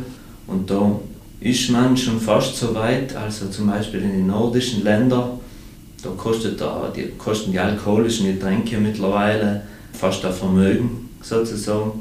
[0.50, 0.98] Und da
[1.40, 5.40] ist man schon fast so weit, also zum Beispiel in den nordischen Ländern,
[6.02, 12.00] da kostet da, die, kosten die alkoholischen Getränke mittlerweile fast ein Vermögen sozusagen,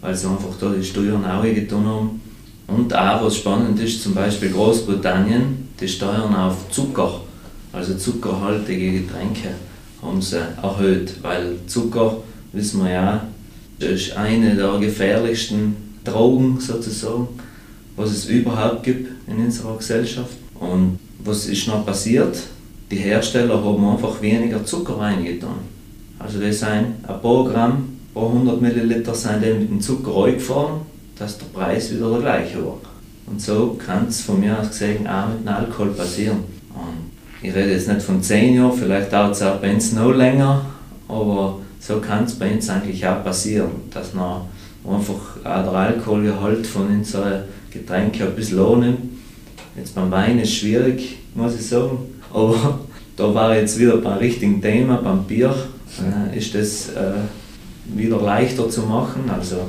[0.00, 2.20] weil sie einfach da die Steuern auch getan haben.
[2.68, 7.20] Und auch was spannend ist, zum Beispiel Großbritannien, die Steuern auf Zucker,
[7.72, 9.48] also zuckerhaltige Getränke,
[10.00, 12.18] haben sie erhöht, weil Zucker,
[12.52, 13.26] wissen wir ja,
[13.80, 15.74] ist eine der gefährlichsten
[16.04, 17.28] Drogen sozusagen,
[18.00, 20.36] was es überhaupt gibt in unserer Gesellschaft.
[20.58, 22.36] Und was ist noch passiert?
[22.90, 25.58] Die Hersteller haben einfach weniger Zucker reingetan.
[26.18, 30.80] Also das sind ein paar Gramm pro 100 Milliliter sind mit dem Zucker eingefahren
[31.20, 32.78] dass der Preis wieder der gleiche war.
[33.26, 36.38] Und so kann es von mir aus gesehen auch mit dem Alkohol passieren.
[36.74, 37.10] Und
[37.42, 40.64] ich rede jetzt nicht von 10 Jahren, vielleicht dauert es auch bei uns noch länger,
[41.06, 44.42] aber so kann es bei uns eigentlich auch passieren, dass man
[44.84, 48.98] einfach auch der Alkoholgehalt von unseren Getränken ein bisschen annimmt.
[49.76, 51.98] Jetzt beim Wein ist es schwierig, muss ich sagen,
[52.32, 52.80] aber
[53.16, 55.54] da war jetzt wieder beim richtigen Thema, beim Bier,
[55.98, 57.12] äh, ist das äh,
[57.94, 59.30] wieder leichter zu machen.
[59.32, 59.68] Also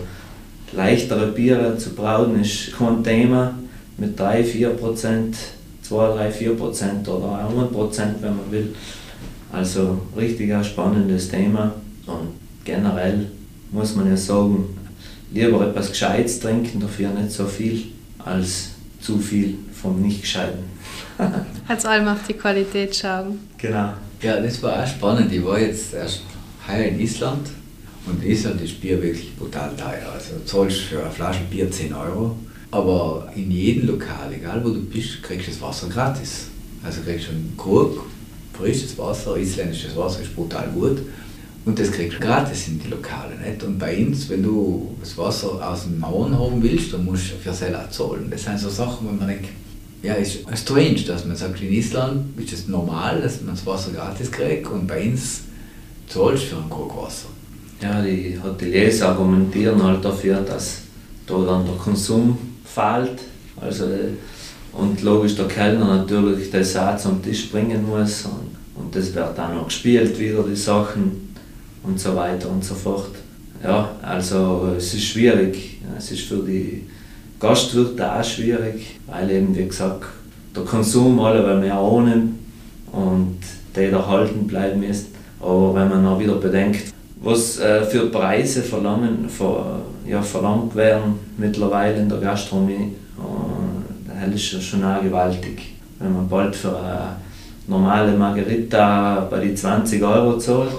[0.74, 3.54] leichtere Biere zu brauen ist kein Thema
[3.98, 5.36] mit 3, 4 Prozent,
[5.84, 8.74] 2, 3, 4 Prozent oder 100 Prozent, wenn man will.
[9.52, 11.74] Also richtig ein spannendes Thema
[12.08, 12.30] und
[12.64, 13.28] generell
[13.72, 14.78] muss man ja sagen,
[15.32, 17.86] lieber etwas Gescheites trinken, dafür nicht so viel,
[18.20, 18.70] als
[19.00, 20.64] zu viel vom Nicht-Gescheiten.
[21.68, 23.40] Also allem auf die Qualität schauen.
[23.58, 23.94] Genau.
[24.22, 25.32] Ja, das war auch spannend.
[25.32, 26.22] Ich war jetzt erst
[26.68, 27.48] heuer in Island
[28.06, 30.12] und in Island ist Bier wirklich brutal teuer.
[30.14, 32.36] Also du zahlst für eine Flasche Bier 10 Euro,
[32.72, 36.48] aber in jedem Lokal, egal wo du bist, kriegst du das Wasser gratis.
[36.84, 38.06] Also kriegst du einen Krug,
[38.58, 40.98] frisches Wasser, isländisches Wasser ist brutal gut
[41.64, 43.36] und das kriegst du gratis in die Lokale.
[43.38, 43.64] Nicht?
[43.64, 47.36] Und bei uns, wenn du das Wasser aus dem Mauern haben willst, dann musst du
[47.36, 48.28] für selber zahlen.
[48.32, 49.50] Das sind so Sachen, wo man denkt,
[50.02, 53.92] ja, ist strange, dass man sagt, in Island ist es normal, dass man das Wasser
[53.92, 55.42] gratis kriegt und bei uns
[56.08, 57.28] zahlst du für einen Krug Wasser.
[57.82, 60.80] Ja, die Hoteliers argumentieren halt dafür, dass
[61.28, 63.20] da dann der Konsum fällt.
[63.60, 63.86] Also,
[64.74, 69.38] und logisch der Kellner natürlich das auch zum Tisch bringen muss und, und das wird
[69.38, 71.31] dann noch gespielt wieder, die Sachen
[71.84, 73.10] und so weiter und so fort.
[73.64, 75.80] Ja, also es ist schwierig.
[75.98, 76.88] Es ist für die
[77.40, 80.06] Gastwirte auch schwierig, weil eben, wie gesagt,
[80.56, 82.30] der Konsum alle mehr ohne
[82.92, 83.38] und
[83.76, 85.08] der erhalten bleiben ist.
[85.40, 91.20] Aber wenn man auch wieder bedenkt, was äh, für Preise verlangen, ver, ja, verlangt werden
[91.38, 95.76] mittlerweile in der Gastronomie, äh, das ist ja schon auch gewaltig.
[96.00, 97.16] Wenn man bald für eine
[97.68, 100.72] normale Margarita bei die 20 Euro zahlt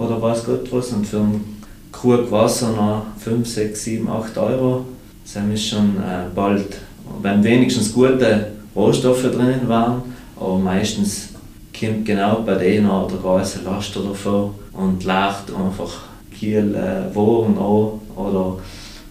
[0.00, 4.86] oder was Gott was und für einen Krug Wasser noch 5, 6, 7, 8 Euro,
[5.24, 6.78] sind wir schon äh, bald.
[7.20, 10.02] Wenn wenigstens gute Rohstoffe drinnen waren,
[10.38, 11.30] aber meistens
[11.78, 17.58] kommt genau bei denen auch der große Laster davor und lacht einfach Kiel äh, Wohren
[17.58, 18.56] an oder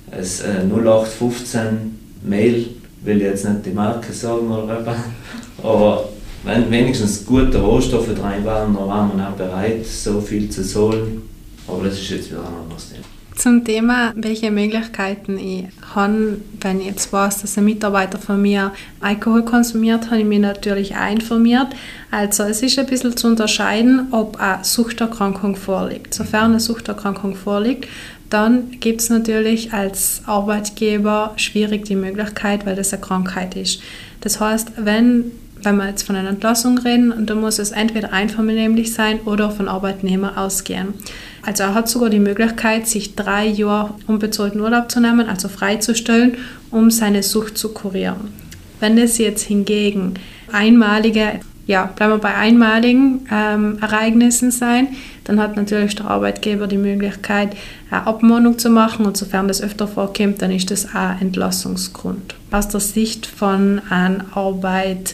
[0.09, 2.67] es äh, 0815 Mail,
[3.03, 4.83] will ich jetzt nicht die Marke sagen oder
[5.63, 6.09] aber
[6.43, 11.21] wenn wenigstens gute Rohstoffe drin waren, dann war man auch bereit, so viel zu zahlen.
[11.67, 13.03] Aber das ist jetzt wieder ein anderes Thema.
[13.35, 15.65] Zum Thema, welche Möglichkeiten ich
[15.95, 20.39] habe, wenn ich jetzt weiß, dass ein Mitarbeiter von mir Alkohol konsumiert, habe ich mich
[20.39, 21.67] natürlich auch informiert.
[22.11, 26.13] Also es ist ein bisschen zu unterscheiden, ob eine Suchterkrankung vorliegt.
[26.13, 27.87] Sofern eine Suchterkrankung vorliegt,
[28.29, 33.81] dann gibt es natürlich als Arbeitgeber schwierig die Möglichkeit, weil das eine Krankheit ist.
[34.19, 35.31] Das heißt, wenn
[35.63, 39.67] wenn wir jetzt von einer Entlassung reden, dann muss es entweder einvernehmlich sein oder von
[39.67, 40.93] Arbeitnehmer ausgehen.
[41.41, 46.37] Also er hat sogar die Möglichkeit, sich drei Jahre unbezahlten Urlaub zu nehmen, also freizustellen,
[46.71, 48.33] um seine Sucht zu kurieren.
[48.79, 50.13] Wenn es jetzt hingegen
[50.51, 54.89] einmalige, ja, bleiben wir bei einmaligen ähm, Ereignissen sein,
[55.25, 57.55] dann hat natürlich der Arbeitgeber die Möglichkeit,
[57.91, 62.35] eine Abmahnung zu machen und sofern das öfter vorkommt, dann ist das auch Entlassungsgrund.
[62.51, 65.13] Aus der Sicht von einem Arbeitgeber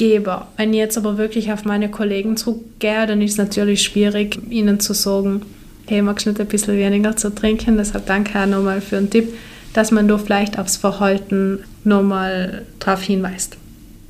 [0.00, 0.48] Geber.
[0.56, 4.80] Wenn ich jetzt aber wirklich auf meine Kollegen zurückgehe, dann ist es natürlich schwierig, ihnen
[4.80, 5.42] zu sagen,
[5.86, 7.76] hey, magst du nicht ein bisschen weniger zu trinken?
[7.76, 9.34] Deshalb danke auch nochmal für den Tipp,
[9.74, 13.58] dass man da vielleicht aufs Verhalten nochmal darauf hinweist.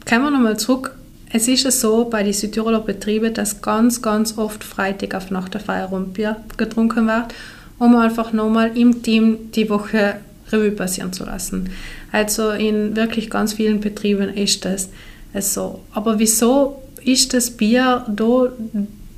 [0.08, 0.94] Kommen wir nochmal zurück.
[1.32, 5.54] Es ist ja so bei den Südtiroler Betrieben, dass ganz, ganz oft Freitag auf Nacht
[5.54, 7.34] der Feierabend Bier getrunken wird,
[7.80, 10.20] um einfach nochmal im Team die Woche
[10.52, 11.70] Revue passieren zu lassen.
[12.12, 14.90] Also in wirklich ganz vielen Betrieben ist das
[15.32, 18.52] also, aber wieso ist das Bier da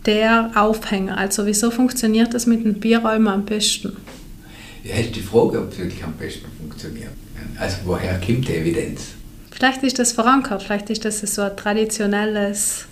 [0.05, 1.17] der Aufhänger?
[1.17, 3.97] Also wieso funktioniert das mit den Bierräumen am besten?
[4.85, 7.13] Ja, ist die Frage, ob es wirklich am besten funktioniert.
[7.59, 9.01] Also woher kommt die Evidenz?
[9.51, 12.87] Vielleicht ist das verankert, vielleicht ist das so ein traditionelles...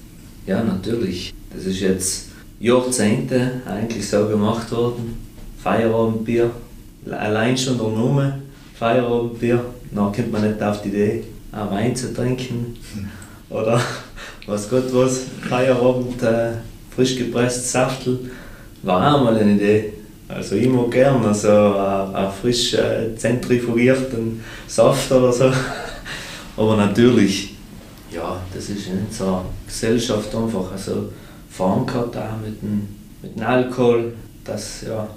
[0.46, 1.34] Ja, natürlich.
[1.54, 2.28] Das ist jetzt
[2.60, 5.16] Jahrzehnte eigentlich so gemacht worden.
[5.62, 6.50] Feierabendbier,
[7.10, 8.42] allein schon der Name
[8.78, 12.76] Feierabendbier, dann kommt man nicht auf die Idee, Wein zu trinken
[13.48, 13.80] oder
[14.46, 16.52] was Gott was, Feierabend äh,
[16.94, 18.30] frisch gepresstes Saftel,
[18.82, 19.92] war auch mal eine Idee.
[20.28, 25.50] Also ich mag gerne so einen frisch äh, zentrifugierten Saft oder so.
[26.56, 27.56] Aber natürlich,
[28.12, 31.10] ja, das ist so eine Gesellschaft einfach also
[31.50, 32.88] verankert auch mit dem,
[33.22, 34.12] mit dem Alkohol,
[34.44, 35.08] dass, ja,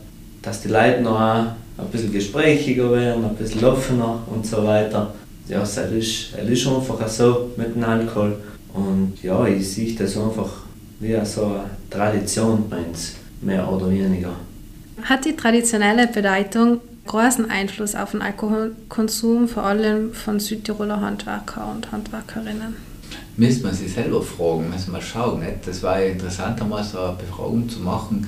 [0.42, 1.56] dass die Leute noch ein
[1.92, 5.14] bisschen gesprächiger werden, ein bisschen offener und so weiter
[5.48, 8.38] ja, es ist, es ist einfach so mit dem Alkohol.
[8.74, 10.50] Und ja, ich sehe das einfach
[11.00, 14.34] wie so eine Tradition bei uns, mehr oder weniger.
[15.04, 21.92] Hat die traditionelle Bedeutung großen Einfluss auf den Alkoholkonsum, vor allem von Südtiroler Handwerker und
[21.92, 22.76] Handwerkerinnen?
[23.36, 25.42] Müsste man sich selber fragen, müssen wir schauen.
[25.42, 25.68] Nicht?
[25.68, 28.28] Das war interessant, einmal so eine Befragung zu machen,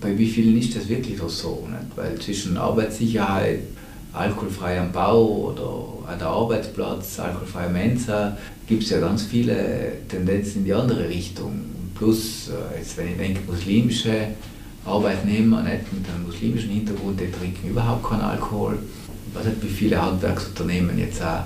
[0.00, 1.66] bei wie vielen ist das wirklich so?
[1.70, 1.96] Nicht?
[1.96, 3.60] Weil zwischen Arbeitssicherheit,
[4.16, 8.36] alkoholfrei am Bau oder an der Arbeitsplatz, alkoholfreie Mensa,
[8.66, 11.52] gibt es ja ganz viele Tendenzen in die andere Richtung.
[11.94, 14.28] Plus, äh, jetzt wenn ich denke, muslimische
[14.84, 18.78] Arbeitnehmer nicht, mit einem muslimischen Hintergrund, die trinken überhaupt keinen Alkohol.
[19.28, 21.44] Ich weiß nicht, wie viele Handwerksunternehmen jetzt auch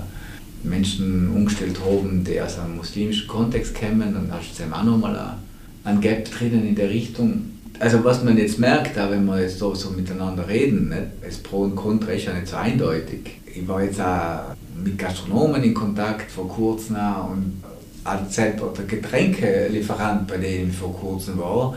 [0.63, 5.37] Menschen umgestellt haben, die aus einem muslimischen Kontext kommen, dann hast du auch nochmal
[5.83, 7.50] ein Gap drinnen in der Richtung.
[7.81, 11.01] Also was man jetzt merkt, auch wenn wir jetzt so, so miteinander reden, nicht?
[11.25, 13.21] das Pro und Contra ist ja nicht so eindeutig.
[13.55, 14.53] Ich war jetzt auch
[14.83, 17.63] mit Gastronomen in Kontakt vor kurzem und
[18.03, 21.73] als selber der Getränkelieferant, bei dem ich vor kurzem war,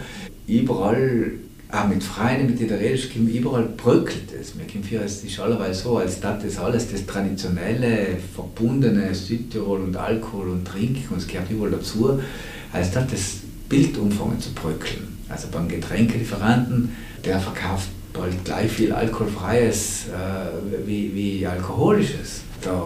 [0.46, 1.32] überall,
[1.72, 4.54] auch mit Freien, mit denen du redest, überall bröckelt es.
[4.56, 9.96] Mir kommt es ist allerweise so, als dass das alles das traditionelle, verbundene Südtirol und
[9.96, 12.20] Alkohol und Trinken, und es gehört überall dazu,
[12.74, 13.36] als dass das
[13.70, 15.13] Bild umfangen zu bröckeln.
[15.34, 22.42] Also beim Getränkelieferanten, der verkauft bald gleich viel alkoholfreies äh, wie, wie alkoholisches.
[22.64, 22.80] Der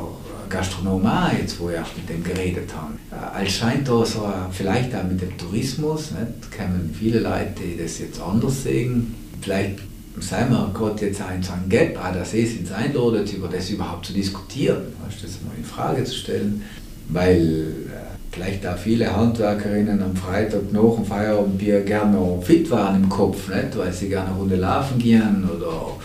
[0.49, 2.99] Gastronom auch, jetzt wo wir auch mit dem geredet haben.
[3.11, 7.77] Äh, als scheint da so, vielleicht auch mit dem Tourismus, nicht, kommen viele Leute, die
[7.77, 9.15] das jetzt anders sehen.
[9.43, 9.81] Vielleicht
[10.19, 14.07] seien wir gerade jetzt ein ein Gap, auch dass es uns einladet, über das überhaupt
[14.07, 16.63] zu diskutieren, das mal in Frage zu stellen,
[17.11, 17.98] weil äh,
[18.31, 23.49] vielleicht auch viele Handwerkerinnen am Freitag nach dem Feierabendbier gerne noch fit waren im Kopf,
[23.49, 23.77] nicht?
[23.77, 25.97] weil sie gerne eine Runde laufen gehen oder,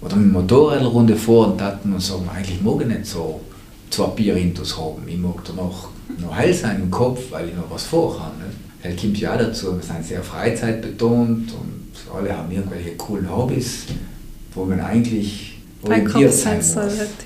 [0.00, 3.40] oder mit dem Motorrad eine Runde fahren hatten und sagen, eigentlich mag ich nicht so
[3.90, 5.02] zwei Bier intus haben.
[5.06, 5.88] Ich mag da noch,
[6.18, 8.34] noch heil sein im Kopf, weil ich noch was vorhabe.
[8.82, 13.84] Das kommt ja auch dazu, wir sind sehr freizeitbetont und alle haben irgendwelche coolen Hobbys,
[14.54, 16.74] wo man eigentlich orientiert sein muss.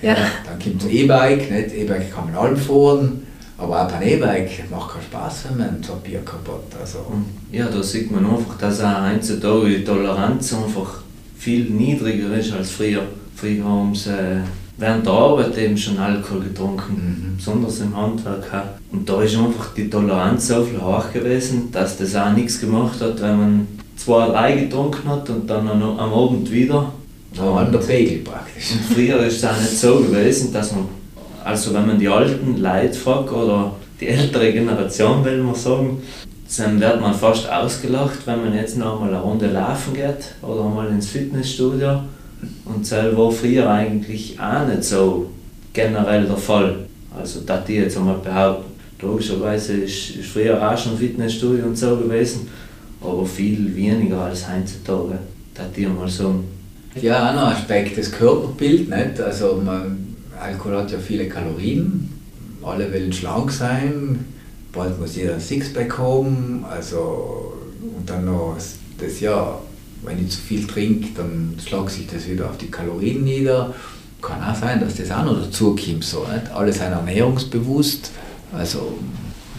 [0.02, 0.14] Ja.
[0.14, 3.22] Ja, dann kommt das E-Bike, E-Bike kann man allem fahren
[3.56, 6.98] aber auch beim E-Bike macht keinen Spaß, wenn man so ein Bier kaputt also.
[7.52, 11.02] Ja, da sieht man einfach, dass auch heutzutage die Toleranz einfach
[11.38, 13.02] viel niedriger ist als früher.
[13.36, 14.40] Früher haben sie äh,
[14.76, 17.36] während der Arbeit eben schon Alkohol getrunken, mhm.
[17.36, 18.50] besonders im Handwerk.
[18.90, 23.00] Und da ist einfach die Toleranz so viel hoch gewesen, dass das auch nichts gemacht
[23.00, 26.92] hat, wenn man zwei, drei getrunken hat und dann am Abend wieder.
[27.36, 28.72] Da war der Pegel praktisch.
[28.72, 30.86] Und früher ist es auch nicht so gewesen, dass man
[31.44, 36.02] also wenn man die alten Leute fragt oder die ältere Generation, will man sagen,
[36.56, 40.64] dann wird man fast ausgelacht, wenn man jetzt noch einmal eine Runde laufen geht oder
[40.64, 42.00] mal ins Fitnessstudio.
[42.64, 45.30] Und das war früher eigentlich auch nicht so
[45.72, 46.76] generell der Fall.
[47.16, 48.72] Also, das die jetzt einmal behaupten.
[49.00, 52.48] Logischerweise ist, ist früher auch schon Fitnessstudio und so gewesen,
[53.00, 55.18] aber viel weniger als heutzutage.
[55.54, 56.44] Das die mal sagen.
[57.00, 58.88] Ja, auch noch ein Aspekt, das Körperbild.
[58.88, 59.20] Nicht?
[59.20, 60.03] Also man
[60.40, 62.10] Alkohol hat ja viele Kalorien,
[62.62, 64.24] alle wollen schlank sein,
[64.72, 67.52] bald muss jeder ein Sixpack haben, also
[67.96, 68.56] und dann noch
[68.98, 69.58] das ja,
[70.02, 73.74] wenn ich zu viel trinke, dann schlägt sich das wieder auf die Kalorien nieder.
[74.22, 76.50] Kann auch sein, dass das auch noch dazu kommt, so, nicht?
[76.52, 78.10] alle sind ernährungsbewusst,
[78.52, 78.94] also...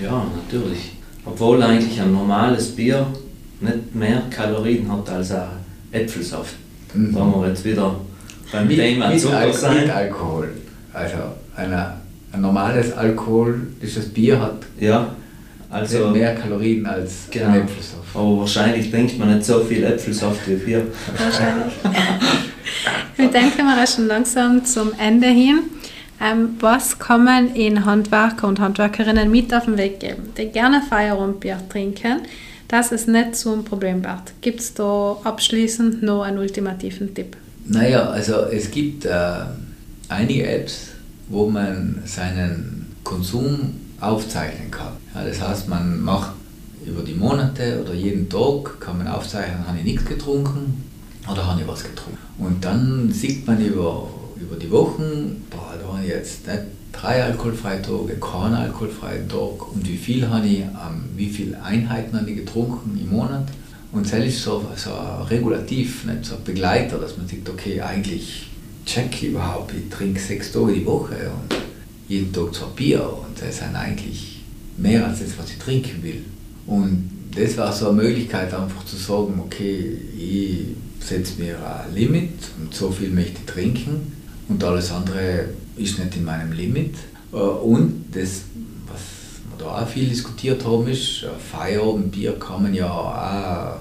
[0.01, 0.91] Ja, natürlich.
[1.23, 3.07] Obwohl eigentlich ein normales Bier
[3.61, 5.47] nicht mehr Kalorien hat als ein
[5.91, 6.55] Äpfelsaft.
[6.93, 7.13] Mhm.
[7.13, 7.95] Da haben wir jetzt wieder
[8.51, 9.81] beim mit, Thema Zucker sein.
[9.81, 10.49] Mit Alkohol.
[10.95, 11.17] Also
[11.57, 11.93] eine,
[12.31, 15.13] ein normales alkoholisches Bier hat ja,
[15.69, 17.47] also mehr Kalorien als genau.
[17.47, 18.03] ein Äpfelsaft.
[18.13, 20.87] Aber wahrscheinlich trinkt man nicht so viel Äpfelsaft wie Bier.
[21.17, 21.73] Wahrscheinlich.
[23.17, 25.59] Wir denken wir schon langsam zum Ende hin.
[26.21, 30.81] Ähm, was kann man in Handwerker und Handwerkerinnen mit auf den Weg geben, die gerne
[30.81, 32.19] Feierabendbier trinken,
[32.67, 34.33] dass es nicht so ein Problem wird?
[34.41, 37.37] Gibt es da abschließend noch einen ultimativen Tipp?
[37.67, 39.11] Naja, also es gibt äh,
[40.09, 40.89] einige Apps,
[41.29, 44.93] wo man seinen Konsum aufzeichnen kann.
[45.13, 46.33] Ja, das heißt, man macht
[46.85, 50.83] über die Monate oder jeden Tag kann man aufzeichnen, habe ich nichts getrunken
[51.29, 52.19] oder habe ich was getrunken.
[52.37, 54.07] Und dann sieht man über,
[54.39, 59.73] über die Wochen, boah, da habe ich jetzt nicht drei alkoholfreie Tage, keinen alkoholfreien Tag
[59.73, 63.47] und wie viel habe ich, ähm, wie viele Einheiten habe ich getrunken im Monat.
[63.91, 64.91] Und das ist so, so
[65.29, 68.49] Regulativ, nicht so ein Begleiter, dass man sieht, okay, eigentlich
[68.85, 69.73] check überhaupt.
[69.73, 71.55] Ich trinke sechs Tage die Woche und
[72.07, 74.41] jeden Tag zwei Bier und das sind eigentlich
[74.77, 76.23] mehr als das, was ich trinken will.
[76.67, 80.67] Und das war so eine Möglichkeit, einfach zu sagen, okay, ich
[81.05, 84.13] setze mir ein Limit und so viel möchte ich trinken
[84.47, 86.95] und alles andere ist nicht in meinem Limit.
[87.33, 88.41] Äh, und das,
[88.87, 89.01] was
[89.49, 93.79] wir da auch viel diskutiert haben, ist, Feierabendbier kann man ja auch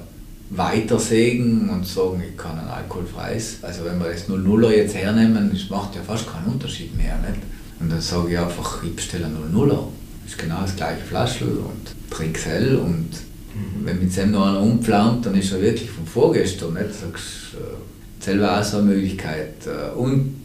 [0.56, 5.70] weitersägen und sagen, ich kann ein alkoholfreies, also wenn wir das 00er jetzt hernehmen, das
[5.70, 7.16] macht ja fast keinen Unterschied mehr.
[7.18, 7.40] Nicht?
[7.80, 9.88] Und dann sage ich einfach, ich bestelle ein 00er.
[10.22, 13.10] Das ist genau das gleiche Flaschel und trinke es hell und
[13.54, 13.84] mhm.
[13.84, 16.74] wenn mit dem noch einer umpflaumt, dann ist er wirklich von vorgestern.
[16.74, 16.94] Nicht?
[16.94, 19.66] Sagst, äh, selber auch so eine Möglichkeit.
[19.66, 20.36] Äh, und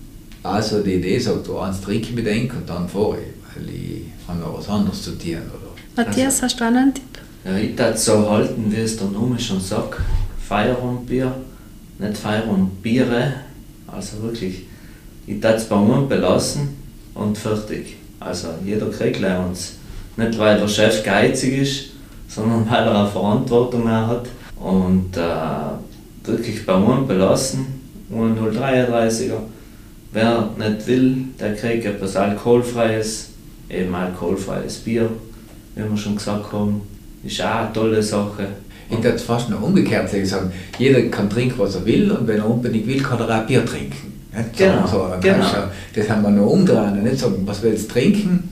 [0.44, 3.74] auch so die Idee sagt, du eins trinke ich bedenke und dann fahre ich, weil
[3.74, 5.30] ich habe noch was anderes zu tun.
[5.32, 6.04] Oder?
[6.04, 7.04] Matthias, hast du einen Tipp?
[7.50, 10.00] Ja, ich würde so halten, wie es der Name schon sagt.
[10.48, 11.34] Feierabendbier,
[11.98, 13.34] nicht Feierabendbiere.
[13.88, 14.66] Also wirklich,
[15.26, 16.70] ich würde es bei uns belassen
[17.16, 17.96] und fertig.
[18.20, 19.78] Also jeder kriegt uns.
[20.16, 21.86] Nicht weil der Chef geizig ist,
[22.28, 24.28] sondern weil er eine Verantwortung mehr hat.
[24.56, 27.66] Und äh, wirklich bei uns belassen,
[28.14, 29.40] 033er.
[30.12, 33.30] Wer nicht will, der kriegt etwas Alkoholfreies,
[33.72, 35.10] eben alkoholfreies Bier,
[35.76, 36.82] wie wir schon gesagt haben.
[37.24, 38.48] Ist auch eine tolle Sache.
[38.90, 42.50] Ich würde fast noch umgekehrt sagen, jeder kann trinken, was er will und wenn er
[42.50, 44.14] unbedingt will, kann er auch Bier trinken.
[44.58, 45.46] Genau, so, genau.
[45.96, 48.50] das haben wir noch umdrehen, nicht sagen, was willst du trinken?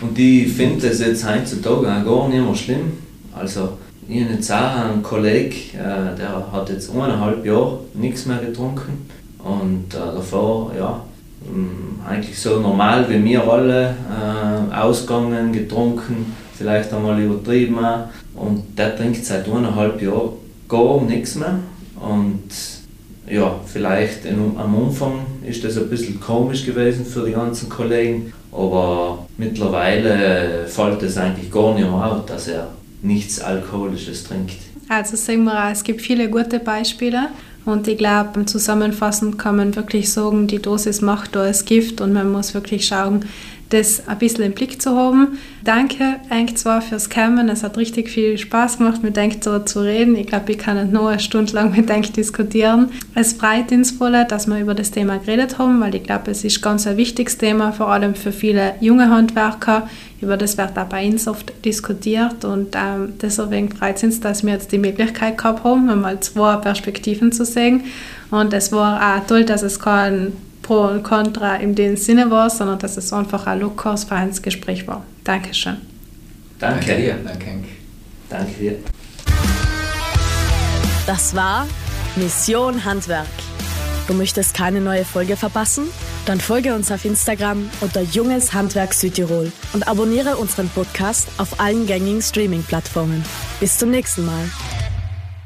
[0.00, 2.92] Und ich finde das jetzt heutzutage auch gar nicht mehr schlimm.
[3.34, 3.70] Also,
[4.08, 9.08] ich habe jetzt auch einen Kollegen, äh, der hat jetzt eineinhalb Jahre nichts mehr getrunken.
[9.38, 11.02] Und äh, davor, ja,
[11.50, 17.78] mh, eigentlich so normal wie wir alle, äh, ausgegangen, getrunken, vielleicht einmal übertrieben.
[18.34, 20.30] Und der trinkt seit eineinhalb Jahren
[20.68, 21.58] gar nichts mehr.
[22.00, 22.50] Und
[23.28, 28.32] ja, vielleicht in, am Anfang ist das ein bisschen komisch gewesen für die ganzen Kollegen,
[28.52, 32.68] aber mittlerweile fällt es eigentlich gar nicht mehr auf, dass er
[33.02, 34.56] nichts Alkoholisches trinkt.
[34.88, 37.28] Also sagen wir es gibt viele gute Beispiele
[37.64, 42.00] und ich glaube, beim Zusammenfassen kann man wirklich sagen, die Dosis macht da das Gift
[42.00, 43.24] und man muss wirklich schauen,
[43.70, 45.38] das ein bisschen im Blick zu haben.
[45.64, 49.80] Danke eigentlich zwar fürs Kommen, es hat richtig viel Spaß gemacht, mit euch so zu
[49.80, 50.14] reden.
[50.16, 52.90] Ich glaube, ich kann nicht nur eine Stunde lang mit euch diskutieren.
[53.14, 56.44] Es freut uns voll, dass wir über das Thema geredet haben, weil ich glaube, es
[56.44, 59.88] ist ganz ein wichtiges Thema, vor allem für viele junge Handwerker.
[60.20, 64.44] Über das wird auch bei uns oft diskutiert und ähm, deswegen freut es uns, dass
[64.44, 67.84] wir jetzt die Möglichkeit gehabt haben, einmal zwei Perspektiven zu sehen.
[68.30, 70.32] Und es war auch toll, dass es kein
[70.66, 75.04] Pro und Contra in dem Sinne war, sondern dass es einfach ein lockeres Vereinsgespräch war.
[75.22, 75.76] Dankeschön.
[76.58, 76.86] Danke.
[76.86, 77.14] Danke dir.
[77.24, 77.46] Danke.
[78.28, 78.76] Danke dir.
[81.06, 81.68] Das war
[82.16, 83.28] Mission Handwerk.
[84.08, 85.84] Du möchtest keine neue Folge verpassen?
[86.26, 91.86] Dann folge uns auf Instagram unter Junges Handwerk Südtirol und abonniere unseren Podcast auf allen
[91.86, 93.24] gängigen Streaming-Plattformen.
[93.60, 94.50] Bis zum nächsten Mal.